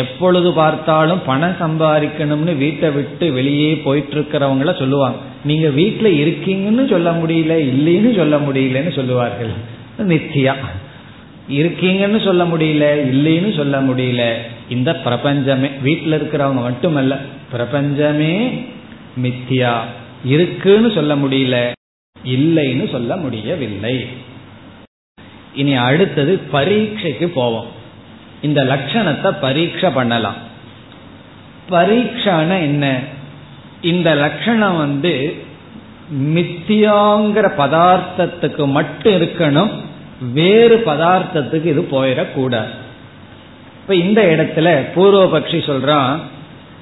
[0.00, 5.18] எப்பொழுது பார்த்தாலும் பணம் சம்பாதிக்கணும்னு வீட்டை விட்டு வெளியே போயிட்டு இருக்கிறவங்கள சொல்லுவாங்க.
[5.44, 9.52] நீங்க வீட்டுல இருக்கீங்கன்னு சொல்ல முடியல இல்லைன்னு சொல்ல முடியலன்னு சொல்லுவார்கள்.
[9.98, 10.54] நித்தியா
[11.50, 14.22] இருக்கீங்கன்னு சொல்ல முடியல இல்லைன்னு சொல்ல முடியல
[14.68, 15.68] இந்த பிரபஞ்சமே.
[15.82, 17.18] வீட்டில் இருக்கிறவங்க மட்டுமல்ல
[17.50, 18.34] பிரபஞ்சமே
[19.22, 19.74] மித்தியா.
[20.24, 21.72] இருக்குன்னு சொல்ல முடியல
[22.24, 23.96] இல்லைன்னு சொல்ல முடியவில்லை.
[25.54, 27.74] இனி அடுத்தது பரீட்சைக்கு போவோம்.
[28.42, 30.34] இந்த லட்சணத்தை பரீட்சை பண்ணலாம்.
[31.70, 32.98] பரீட்சான என்ன?
[33.80, 35.44] இந்த லட்சணம் வந்து
[36.22, 39.70] மித்தியாங்கிற பதார்த்தத்துக்கு மட்டும் இருக்கணும்
[40.32, 42.68] வேறு பதார்த்தத்துக்கு இது போயிடக்கூடாது.
[43.80, 46.18] இப்ப இந்த இடத்துல பூர்வபக்ஷி சொல்றான்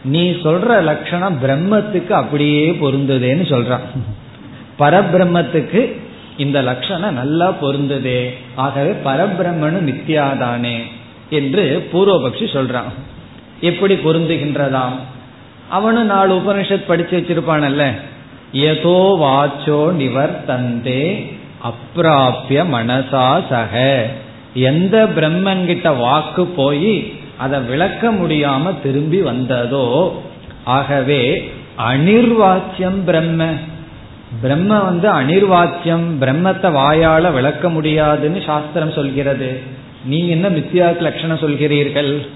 [0.05, 3.87] நீ சொல்ற லட்சணம் பிரம்மத்துக்கு அப்படியே பொருந்ததேன்னு சொல்றான்.
[4.79, 6.01] பரபிரம்மத்துக்கு
[6.37, 8.35] இந்த லட்சணம் நல்லா பொருந்ததே.
[8.55, 10.83] ஆகவே பரபிரம்மனு மித்தியாதானே.
[11.31, 12.93] என்று பூர்வபக்ஷி சொல்றான்.
[13.61, 14.97] எப்படி பொருந்துகின்றதாம்?
[15.69, 17.91] அவனும் நாலு உபனிஷத் படிச்சு வச்சிருப்பானல்ல.
[18.53, 21.33] ஏதோ வாச்சோ நிவர் தந்தே
[21.65, 24.07] அப்பிராபிய மனசா சக.
[24.55, 30.23] எந்த பிரம்மன் கிட்ட வாக்கு போய் அதை விளக்க முடியாம திரும்பி வந்ததோ
[30.65, 33.47] ஆகவே அனிர்வாச்சியம் பிரம்ம.
[34.41, 39.63] பிரம்ம வந்து அனிர்வாச்சியம் பிரம்மத்தை வாயால விளக்க முடியாதுன்னு சாஸ்திரம் சொல்கிறது.
[40.05, 42.27] நீங்க என்ன மித்தியா லட்சணம் சொல்கிறீர்கள்?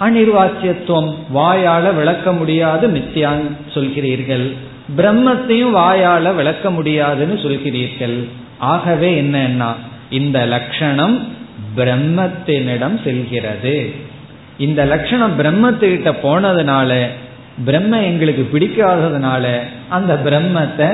[0.00, 3.42] அனிர்வாச்சியத்துவம் வாயால விளக்க முடியாது மித்தியான்
[3.74, 4.52] சொல்கிறீர்கள்.
[4.96, 8.24] பிரம்மத்தையும் வாயால விளக்க முடியாதுன்னு சொல்கிறீர்கள்.
[8.58, 9.70] ஆகவே என்னன்னா
[10.10, 11.28] இந்த லட்சணம்
[11.76, 13.94] பிரம்மத்தினிடம் செல்கிறது.
[14.58, 17.06] இந்த லட்சணம் பிரம்மத்துக்கிட்ட போனதுனால
[17.64, 19.44] பிரம்ம எங்களுக்கு பிடிக்காததுனால
[19.88, 20.90] அந்த பிரம்மத்தை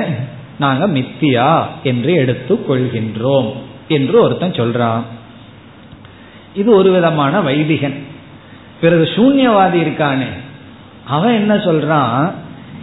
[0.59, 3.49] நாங்க மித்தியா என்று எடுத்துக் கொள்கின்றோம்
[3.87, 5.01] என்று ஒருத்தன் சொல்றான்.
[6.53, 7.93] இது ஒரு விதமான வைதிகன்.
[8.81, 10.27] பிறகு சூன்யவாதி இருக்கானே
[11.05, 12.31] அவன் என்ன சொல்றான்?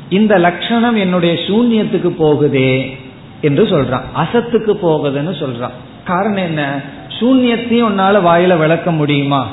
[0.09, 2.97] இந்த லட்சணம் என்னுடைய சூன்யத்துக்கு போகுதே
[3.41, 4.03] என்று சொல்றான்.
[4.17, 5.71] அசத்துக்கு போகுதுன்னு சொல்றான்.
[6.05, 6.81] காரணம் என்ன?
[7.21, 9.49] சூன்யத்தையும் உன்னால வாயில விளக்க முடியுமா?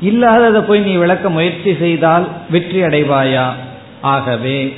[0.00, 3.46] இல்லாததை போய் நீ விளக்க முயற்சி செய்தால் வெற்றி அடைவாயா?
[4.00, 4.76] ஆகவே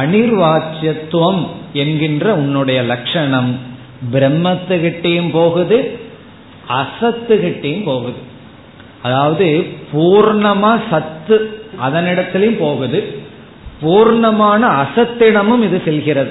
[0.00, 3.58] அனிர்வாச்சியத்துவம் என்கின்ற உன்னுடைய லட்சணம்
[4.12, 6.00] பிரம்மத்துக்கிட்டேயும் போகுது
[6.68, 8.16] அசத்துகிட்டையும் போகுது.
[9.02, 13.20] அதாவது பூர்ணமா சத்து அதனிடத்திலையும் போகுது.
[13.82, 16.30] பூர்ணமான அசத்திடமும் இது செல்கிறது.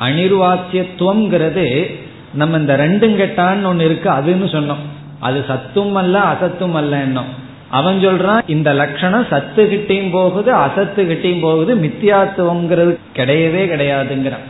[0.00, 1.94] அனிர்வாச்சியத்துவம்ங்கிறது
[2.34, 4.84] நம்ம இந்த ரெண்டும் கெட்டான்னு ஒன்னு இருக்கு அதுன்னு சொன்னோம்.
[5.20, 7.44] அது சத்தும் அல்ல அசத்தும் அல்ல என்னும்.
[7.70, 14.44] அவன் சொல்றான் இந்த லட்சணம் சத்து கிட்டையும் போகுது அசத்து கிட்டையும் போகுது மித்தியாத்துவங்கிறது கிடையவே கிடையாதுங்கிறான்.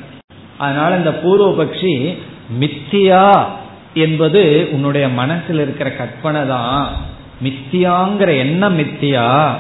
[0.59, 2.19] அதனால இந்த பூர்வபக்ஷி
[2.61, 3.45] மித்தியா
[3.97, 6.97] என்பது உன்னுடைய மனசில் இருக்கிற கற்பனை தான்.
[7.45, 9.55] மித்தியாங்கிற எண்ணம் மித்தியா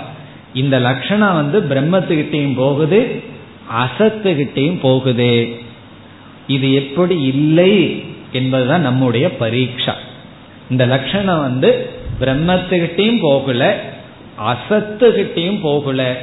[0.55, 3.22] இந்த லட்சணம் வந்து பிரம்மத்துக்கிட்டையும் போகுது
[3.82, 5.57] அசத்துக்கிட்டையும் போகுது.
[6.47, 9.95] இது எப்படி இல்லை என்பதுதான் நம்முடைய பரீட்சா.
[10.70, 13.80] இந்த லட்சணம் வந்து பிரம்மத்துக்கிட்டையும் போகல
[14.51, 16.16] அசத்துக்கிட்டையும் போகல.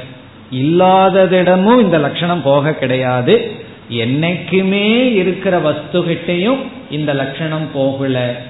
[0.52, 3.63] இல்லாததிடமும் இந்த லட்சணம் போக கிடையாது.
[3.90, 6.58] என்னைக்குமே இருக்கிற வஸ்துகிட்டையும்
[6.90, 8.42] இந்த லட்சணம் போகல.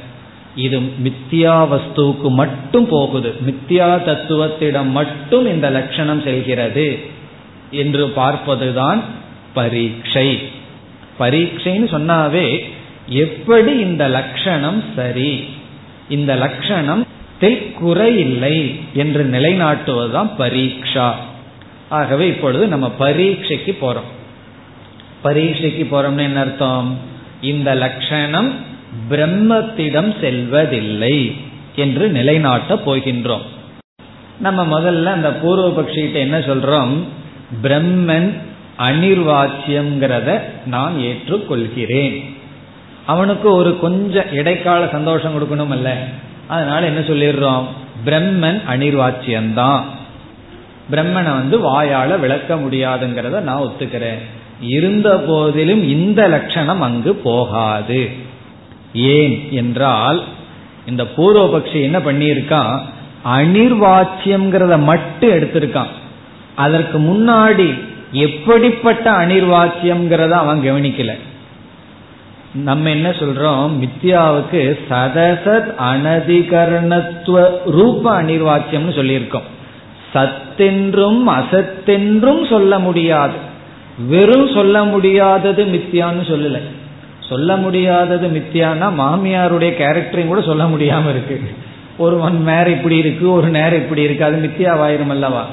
[0.56, 3.34] இது மித்தியா வஸ்துவுக்கு மட்டும் போகுது.
[3.46, 6.98] மித்தியா தத்துவத்திடம் மட்டும் இந்த லட்சணம் செல்கிறது
[7.70, 9.02] என்று பார்ப்பதுதான்
[9.54, 10.38] பரீட்சை.
[11.18, 12.64] பரீட்சைன்னு சொன்னாவே
[13.08, 15.44] எப்படி இந்த லட்சணம் சரி?
[16.08, 17.06] இந்த லட்சணம்
[17.84, 21.12] குறையில்லை என்று நிலைநாட்டுவதுதான் பரீட்சா.
[21.88, 24.10] ஆகவே இப்பொழுது நம்ம பரீட்சைக்கு போறோம்.
[25.24, 26.88] பரீட்சைக்கு போறோம்னு என்ன அர்த்தம்?
[27.52, 28.50] இந்த லட்சணம்
[29.10, 31.16] பிரம்மத்திடம் செல்வதில்லை
[31.74, 33.44] என்று நிலைநாட்ட போகின்றோம்.
[34.40, 36.94] நம்ம முதல்ல அந்த பூர்வபக்ஷிகிட்ட என்ன சொல்றோம்?
[37.62, 38.28] பிரம்மன்
[38.78, 40.28] அனிர்வாச்சியம்ங்கிறத
[40.66, 42.16] நான் ஏற்றுக்கொள்கிறேன்.
[43.06, 45.88] அவனுக்கு ஒரு கொஞ்சம் இடைக்கால சந்தோஷம் கொடுக்கணும் அல்ல
[46.48, 47.66] அதனால என்ன சொல்லிடுறோம்?
[48.06, 49.82] பிரம்மன் அனிர்வாச்சியம்தான்
[50.90, 54.22] பிரம்மனை வந்து வாயால விளக்க முடியாதுங்கிறத நான் ஒத்துக்கிறேன்.
[54.60, 58.10] இருந்த போதிலும் இந்த லட்சணம் அங்கு போகாது.
[58.94, 60.22] ஏன் என்றால்
[60.86, 62.78] இந்த பூர்வபக்ஷி என்ன பண்ணியிருக்கான்?
[63.24, 65.92] அனிர்வாச்சியம்ங்கிறத மட்டும் எடுத்திருக்கான்.
[66.54, 67.78] அதற்கு முன்னாடி
[68.12, 71.18] எப்படிப்பட்ட அனிர்வாச்சியம்ங்கிறத அவன் கவனிக்கல.
[72.54, 73.70] நம்ம என்ன சொல்றோம்?
[73.80, 79.48] மித்யாவுக்கு சதசத் அனதிகரணத்துவ ரூப அனிர்வாச்சியம்னு சொல்லியிருக்கோம்.
[80.14, 83.52] சத்தென்றும் அசத்தென்றும் சொல்ல முடியாது.
[83.98, 86.58] வெறும் சொல்ல முடியாதது மித்தியான்னு சொல்லல.
[87.20, 91.40] சொல்ல முடியாதது மித்தியானா மாமியாருடைய கேரக்டரையும் கூட சொல்ல முடியாம இருக்கு.
[91.96, 95.46] ஒரு ஒன் நேரம் இப்படி இருக்கு ஒரு நேரம் இப்படி இருக்கு அது மித்தியாவாயிரும் அல்லவா?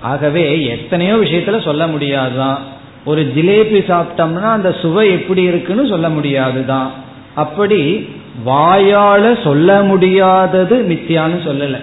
[0.00, 2.58] ஆகவே எத்தனையோ விஷயத்துல சொல்ல முடியாதுதான்.
[3.04, 6.90] ஒரு ஜிலேபி சாப்பிட்டோம்னா அந்த சுவை எப்படி இருக்குன்னு சொல்ல முடியாதுதான்.
[7.34, 8.08] அப்படி
[8.46, 11.80] வாயால சொல்ல முடியாதது மித்தியான்னு சொல்லலை.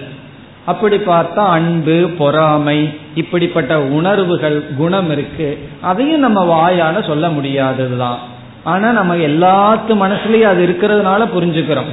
[0.68, 2.78] அப்படி பார்த்தா அன்பு பொறாமை
[3.14, 5.48] இப்படிப்பட்ட உணர்வுகள் குணம் இருக்கு.
[5.80, 8.18] அதையும் நம்ம வாயால சொல்ல முடியாததுதான்.
[8.64, 11.92] ஆனா நம்ம எல்லாத்து மனசுலயும் அது இருக்கிறதுனால புரிஞ்சுக்கிறோம்.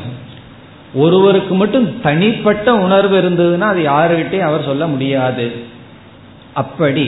[0.94, 5.52] ஒருவருக்கு மட்டும் தனிப்பட்ட உணர்வு இருந்ததுன்னா அது யாருகிட்டையும் அவர் சொல்ல முடியாது.
[6.54, 7.08] அப்படி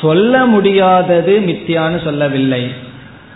[0.00, 2.62] சொல்ல முடியாதது மித்தியான்னு சொல்லவில்லை.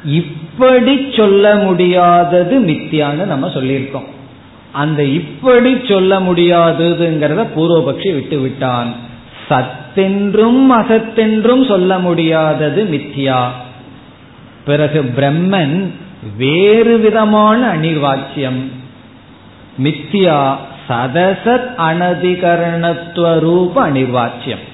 [0.05, 4.15] இப்படி சொல்ல முடியாதது மித்தியான்னு நம்ம சொல்லியிருக்கோம்.
[4.83, 8.91] அந்த இப்படி சொல்ல முடியாததுங்கிறத பூர்வபக்ஷி விட்டு விட்டான்
[9.49, 13.41] சத்தென்றும் அசத்தென்றும் சொல்ல முடியாதது மித்யா.
[14.65, 15.77] பிறகு பிரம்மன்
[16.39, 18.61] வேறு விதமான அனிர்வாச்சியம்
[19.85, 20.41] மித்யா
[20.89, 24.65] சதசத் அனதிகரணத்துவ ரூப அனிர்வாச்சியம்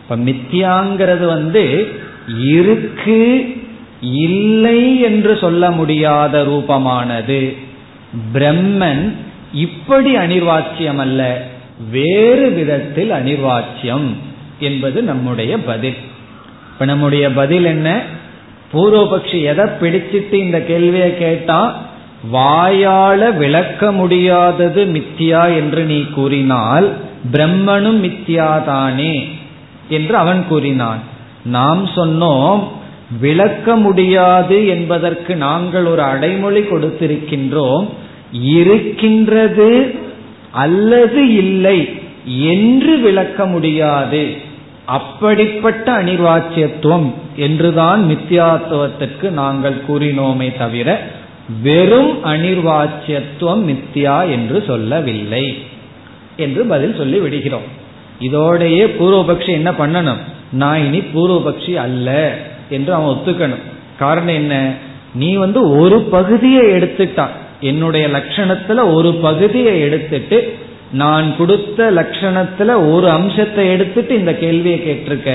[0.00, 1.64] இப்ப மித்தியாங்கிறது வந்து
[2.52, 3.20] இருக்கு
[4.24, 7.40] இல்லை என்று சொல்ல முடியாத ரூபமானது.
[8.34, 9.04] பிரம்மன்
[9.52, 11.42] இப்படி அனிர்வாச்சியம் அல்ல
[11.90, 14.14] வேறு விதத்தில் அனிர்வாச்சியம்
[14.58, 15.94] என்பது நம்முடைய பதில்.
[16.72, 18.00] இப்ப நம்முடைய பதில் என்ன?
[18.72, 21.82] பூர்வபக்ஷி எதை பிடிச்சிட்டு இந்த கேள்வியை கேட்டா
[22.32, 26.92] வாயால விளக்க முடியாதது மித்தியா என்று நீ கூறினால்
[27.32, 29.28] பிரம்மனும் மித்தியாதானே
[29.88, 30.98] என்று அவன் கூறினான்.
[31.44, 32.62] நாம் சொன்னோம்
[33.20, 37.88] விளக்க முடியாது என்பதற்கு நாங்கள் ஒரு அடைமொழி கொடுத்திருக்கின்றோம்.
[38.32, 39.94] இருக்கின்றது
[40.50, 41.88] அல்லது இல்லை
[42.24, 44.50] என்று விளக்க முடியாது.
[44.84, 51.00] அப்படிப்பட்ட அனிர்வாச்சியத்துவம் என்றுதான் மித்தியாத்துவத்திற்கு நாங்கள் கூறினோமே தவிர
[51.62, 55.58] வெறும் அனிர்வாச்சியத்துவம் மித்தியா என்று சொல்லவில்லை
[56.36, 57.80] என்று பதில் சொல்லி விடுகிறோம்
[58.20, 60.18] இதோடையே பூர்வபக்ஷி என்ன பண்ணணும்?
[60.52, 62.38] நான் இனி பூர்வபக்ஷி அல்ல
[62.70, 63.64] என்று அவன் ஒத்துக்கணும்.
[63.98, 64.74] காரணம் என்ன?
[65.14, 67.40] நீ வந்து ஒரு பகுதியை எடுத்துட்டான்.
[67.62, 70.38] என்னுடைய லட்சணத்துல ஒரு பகுதியை எடுத்துட்டு
[70.92, 75.30] நான் கொடுத்த லட்சணத்துல ஒரு அம்சத்தை எடுத்துட்டு இந்த கேள்வியை கேட்டிருக்க.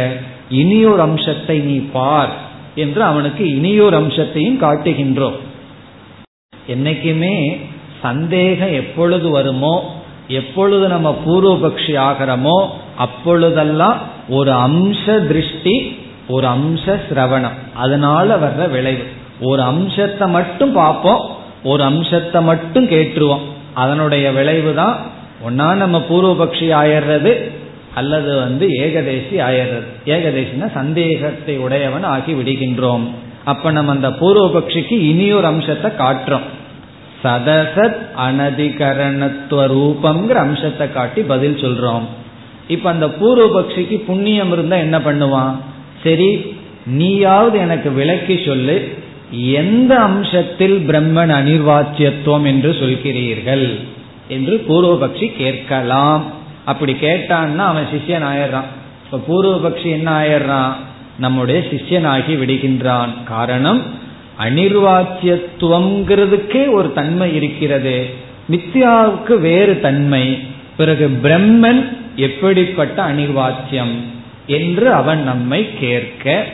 [0.49, 2.33] இனியொரு அம்சத்தை நீ பார்
[2.75, 5.37] என்று அவனுக்கு இனியொரு அம்சத்தையும் காட்டுகின்றோம்.
[6.67, 7.59] என்னைக்குமே
[8.01, 9.75] சந்தேகம் எப்பொழுது வருமோ
[10.27, 12.57] எப்பொழுது நம்ம பூர்வபக்ஷி ஆகிறோமோ
[12.97, 13.97] அப்பொழுதெல்லாம்
[14.29, 15.75] ஒரு அம்ச திருஷ்டி
[16.27, 17.57] ஒரு அம்ச சிரவணம்.
[17.73, 19.05] அதனால வர்ற விளைவு.
[19.41, 21.23] ஒரு அம்சத்தை மட்டும் பார்ப்போம்
[21.63, 23.45] ஒரு அம்சத்தை மட்டும் கேட்டுருவோம்.
[23.73, 24.97] அதனுடைய விளைவு தான்
[25.47, 27.33] ஒன்னா நம்ம பூர்வபக்ஷி ஆயிடுறது
[27.93, 33.05] அல்லது வந்து ஏகதேசி ஆயிடுறது ஏகதேசினா சந்தேகத்தை உடையவன் ஆகி விடுகின்றோம்.
[33.43, 36.47] அப்ப நம்ம அந்த பூர்வபக்ஷிக்கு இனியொரு அம்சத்தை காட்டுறோம்.
[37.23, 42.03] சதசத் அனதிகரணத்துவ ரூபம்ங்கிற அம்சத்தை காட்டி பதில் சொல்றோம்.
[42.67, 45.53] இப்ப அந்த பூர்வபக்ஷிக்கு புண்ணியம் இருந்தா என்ன பண்ணுவான்?
[46.03, 46.55] சரி
[46.85, 48.95] நீயாவது எனக்கு விளக்கி சொல்லு.
[49.31, 53.79] எந்த அம்சத்தில் பிரம்மன் அனிர்வாச்சியத்துவம் என்று சொல்கிறீர்கள்
[54.27, 56.25] என்று பூர்வபக்ஷி கேட்கலாம்.
[56.65, 58.63] அப்படி கேட்டான்னா அவன் சிஷ்யன் ஆயிடுறான்.
[59.11, 60.71] இப்ப பூர்வபக்ஷி என்ன ஆயிடுறான்?
[61.19, 63.23] நம்முடைய சிஷ்யனாகி விடுகின்றான்.
[63.23, 63.81] காரணம்
[64.39, 68.09] அனிர்வாச்சியத்துவம்ங்கிறதுக்கே ஒரு தன்மை இருக்கிறது.
[68.51, 70.39] மித்யாவுக்கு வேறு தன்மை.
[70.77, 73.95] பிறகு பிரம்மன் எப்படிப்பட்ட அனிர்வாச்சியம்
[74.47, 76.45] என்று அவன் நம்மை கேட்க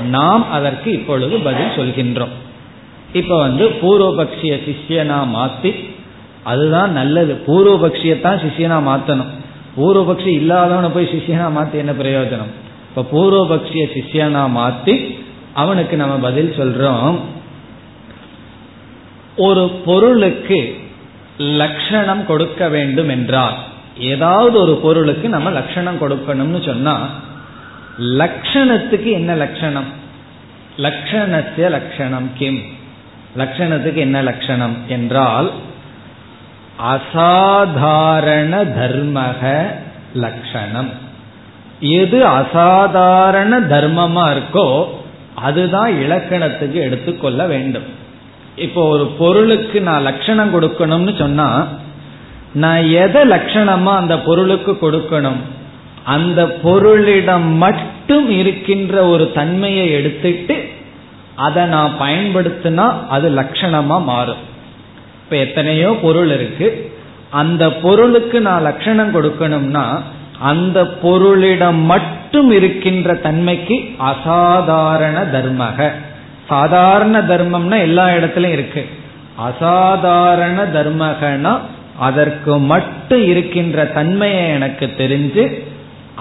[0.00, 2.34] நாம் அதற்கு இப்பொழுது பதில் சொல்கின்றோம்.
[3.12, 5.74] இப்ப வந்து பூர்வபக்ஷிய சிஷ்யனா மாத்தி
[6.42, 7.42] அதுதான் நல்லது.
[7.46, 9.30] பூர்வபக்ஷியத்தான் சிஷியனா மாத்தணும்.
[9.76, 12.52] பூர்வபக்ஷி இல்லாதவனை போய் சிஷியனா மாத்தி என்ன பிரயோஜனம்?
[12.88, 15.18] இப்ப பூர்வபக்ஷிய சிஷியனா மாத்தி
[15.52, 17.18] அவனுக்கு நம்ம பதில் சொல்றோம்.
[19.36, 20.76] ஒரு பொருளுக்கு
[21.36, 23.54] லட்சணம் கொடுக்க வேண்டும் என்றால்
[23.98, 27.08] ஏதாவது ஒரு பொருளுக்கு நம்ம லட்சணம் கொடுக்கணும்னு சொன்னா
[28.00, 29.88] லட்சணத்துக்கு என்ன லட்சணம்
[30.76, 32.62] லட்சணத்திய லட்சணம் கிம்.
[33.36, 35.50] லட்சணத்துக்கு என்ன லட்சணம் என்றால்
[36.76, 39.42] அசாதாரண தர்மக
[40.14, 40.90] லட்சணம்
[41.80, 44.84] எது அசாதாரண தர்மமா இருக்கோ
[45.34, 47.84] அதுதான் இலக்கணத்துக்கு எடுத்துக்கொள்ள வேண்டும்.
[48.56, 51.66] இப்போ ஒரு பொருளுக்கு நான் லட்சணம் கொடுக்கணும்னு சொன்னா
[52.52, 55.40] நான் எதை லட்சணமா அந்த பொருளுக்கு கொடுக்கணும்?
[56.04, 60.68] அந்த பொருளிடம் மட்டும் இருக்கின்ற ஒரு தன்மையை எடுத்துட்டு
[61.34, 64.48] அதை நான் பயன்படுத்தினா அது லட்சணமா மாறும்.
[65.24, 66.92] இப்ப எத்தனையோ பொருள் இருக்கு.
[67.30, 70.00] அந்த பொருளுக்கு நான் லட்சணம் கொடுக்கணும்னா
[70.38, 75.92] அந்த பொருளிடம் மட்டும் இருக்கின்ற தன்மைக்கு அசாதாரண தர்மக.
[76.48, 78.86] சாதாரண தர்மம்னா எல்லா இடத்துலயும் இருக்கு.
[79.34, 81.58] அசாதாரண தர்மகனா
[81.98, 85.68] அதற்கு மட்டும் இருக்கின்ற தன்மையை எனக்கு தெரிஞ்சு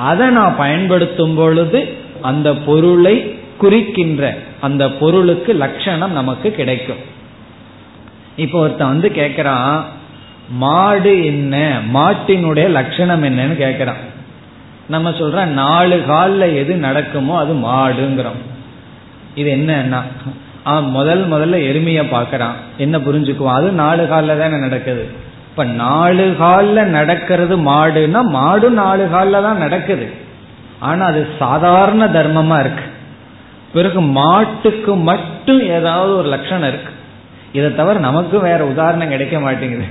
[0.07, 1.79] அதை நான் பயன்படுத்தும் பொழுது
[2.21, 3.15] அந்த பொருளை
[3.57, 4.23] குறிக்கின்ற
[4.65, 7.01] அந்த பொருளுக்கு லட்சணம் நமக்கு கிடைக்கும்.
[8.35, 9.73] இப்போ ஒருத்தன் வந்து கேட்கிறான்
[10.63, 11.55] மாடு என்ன
[11.93, 14.03] மாட்டினுடைய லட்சணம் என்னன்னு கேட்கிறான்
[14.87, 18.39] நம்ம சொல்றோம் நாலு காலில் எது நடக்குமோ அது மாடுங்கிறோம்.
[19.35, 19.99] இது என்னன்னா
[20.63, 22.55] அவன் முதல் முதல்ல எருமையை பார்க்கறான்.
[22.77, 23.59] என்ன புரிஞ்சுக்குவான்?
[23.59, 25.03] அது நாலு காலில் தானே நடக்குது.
[25.59, 30.11] இப்ப நாலு காலில் நடக்கிறது மாடுன்னா மாடு நாலு காலில் தான் நடக்குது.
[30.79, 32.83] ஆனா அது சாதாரண தர்மமா இருக்கு.
[33.73, 36.91] பிறகு மாட்டுக்கு மட்டும் ஏதாவது ஒரு லட்சணம் இருக்கு.
[37.53, 39.83] இதை தவிர நமக்கு வேற உதாரணம் கிடைக்க மாட்டேங்குது.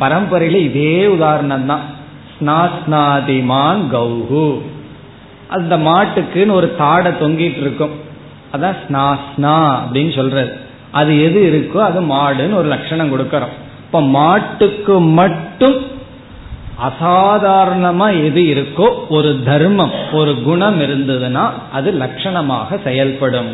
[0.00, 1.80] பரம்பரையில இதே உதாரணம் தான்.
[2.40, 4.60] ஸ்நாஸ்நாதிமான் கௌஹு.
[5.48, 7.96] அந்த மாட்டுக்குன்னு ஒரு தாடை தொங்கிட்டு இருக்கும்.
[8.52, 10.56] அதான் ஸ்னாஸ்னா அப்படின்னு சொல்றது.
[10.90, 13.68] அது எது இருக்கோ அது மாடுன்னு ஒரு லட்சணம் கொடுக்கறோம்.
[13.90, 15.78] இப்ப மாட்டுக்கு மட்டும்
[16.88, 23.48] அசாதாரணமா எது இருக்கோ ஒரு தர்மம் ஒரு குணம் இருந்ததுன்னா அது லட்சணமாக செயல்படும்.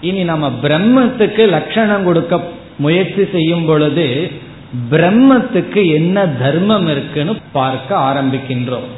[0.00, 2.40] இனி நம்ம பிரம்மத்துக்கு லட்சணம் கொடுக்க
[2.78, 4.30] முயற்சி செய்யும் பொழுது
[4.90, 8.88] பிரம்மத்துக்கு என்ன தர்மம் இருக்குன்னு பார்க்க ஆரம்பிக்கின்றோம்.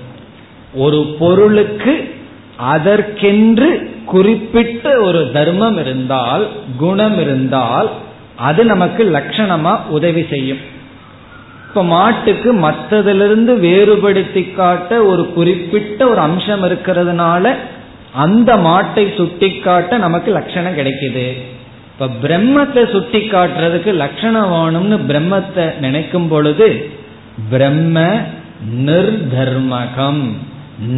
[0.74, 1.94] ஒரு பொருளுக்கு
[2.56, 3.70] அதற்கென்று
[4.06, 6.46] குறிப்பிட்ட ஒரு தர்மம் இருந்தால்
[6.78, 7.90] குணம் இருந்தால்
[8.40, 10.60] அது நமக்கு லட்சணமா உதவி செய்யும்.
[11.68, 17.54] இப்ப மாட்டுக்கு மற்றதிலிருந்து வேறுபடுத்தி காட்ட ஒரு குறிப்பிட்ட ஒரு அம்சம் இருக்கிறதுனால
[18.12, 21.26] அந்த மாட்டை சுட்டி காட்ட நமக்கு லட்சணம் கிடைக்குது.
[21.92, 26.90] இப்ப பிரம்மத்தை சுட்டி காட்டுறதுக்கு லட்சணம் வேணும்னு பிரம்மத்தை நினைக்கும் பொழுது
[27.50, 28.00] பிரம்ம
[28.86, 30.24] நிர்தர்மகம்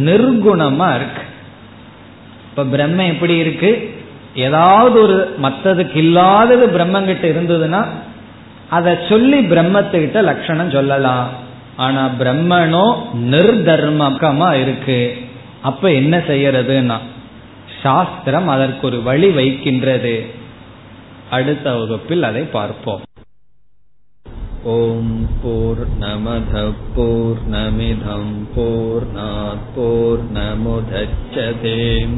[0.05, 1.23] நிர்குணமா இருக்கு.
[2.49, 3.92] இப்ப பிரம்ம எப்படி இருக்கு?
[4.35, 7.81] ஏதாவது ஒரு மற்றதுக்கு இல்லாதது பிரம்மங்கிட்ட இருந்ததுன்னா
[8.69, 11.29] அதை சொல்லி பிரம்மத்துக்கிட்ட லட்சணம் சொல்லலாம்.
[11.75, 12.85] ஆனா பிரம்மனோ
[13.33, 14.99] நிர்தர்மகமா இருக்கு.
[15.61, 16.97] அப்ப என்ன செய்யறதுன்னா
[17.81, 20.15] சாஸ்திரம் அதற்கு ஒரு வழி வைக்கின்றது.
[21.29, 23.03] அடுத்த வகுப்பில் அதை பார்ப்போம்.
[24.63, 29.07] ஓம் போர் நமத போர் நமிதம் போர்
[29.75, 32.17] போர் நமுதச்சதேம்